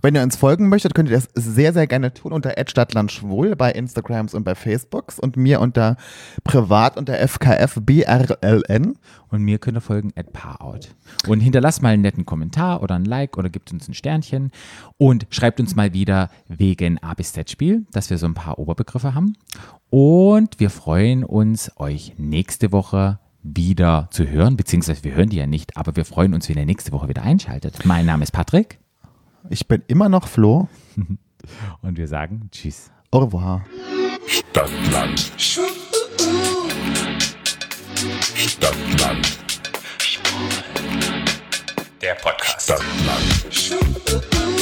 [0.02, 3.72] Wenn ihr uns folgen möchtet, könnt ihr das sehr, sehr gerne tun unter @stadtlandschwul bei
[3.72, 5.96] Instagrams und bei Facebooks und mir unter
[6.44, 8.98] privat unter FKFBRLN.
[9.28, 10.80] Und mir könnt ihr folgen at Paarout.
[11.28, 14.50] Und hinterlasst mal einen netten Kommentar oder ein Like oder gebt uns ein Sternchen
[14.98, 18.58] und schreibt uns mal wieder wegen A bis Z Spiel, dass wir so ein paar
[18.58, 19.34] Oberbegriffe haben.
[19.88, 25.46] Und wir freuen uns, euch nächste Woche wieder zu hören, beziehungsweise wir hören die ja
[25.46, 27.84] nicht, aber wir freuen uns, wenn ihr nächste Woche wieder einschaltet.
[27.84, 28.78] Mein Name ist Patrick
[29.48, 30.68] ich bin immer noch Flo.
[31.82, 32.90] Und wir sagen Tschüss.
[33.10, 33.64] Au revoir.
[34.26, 35.32] Stadtland.
[38.36, 39.38] Stadtland.
[42.02, 42.62] Der Podcast.
[42.62, 44.59] Stadtland.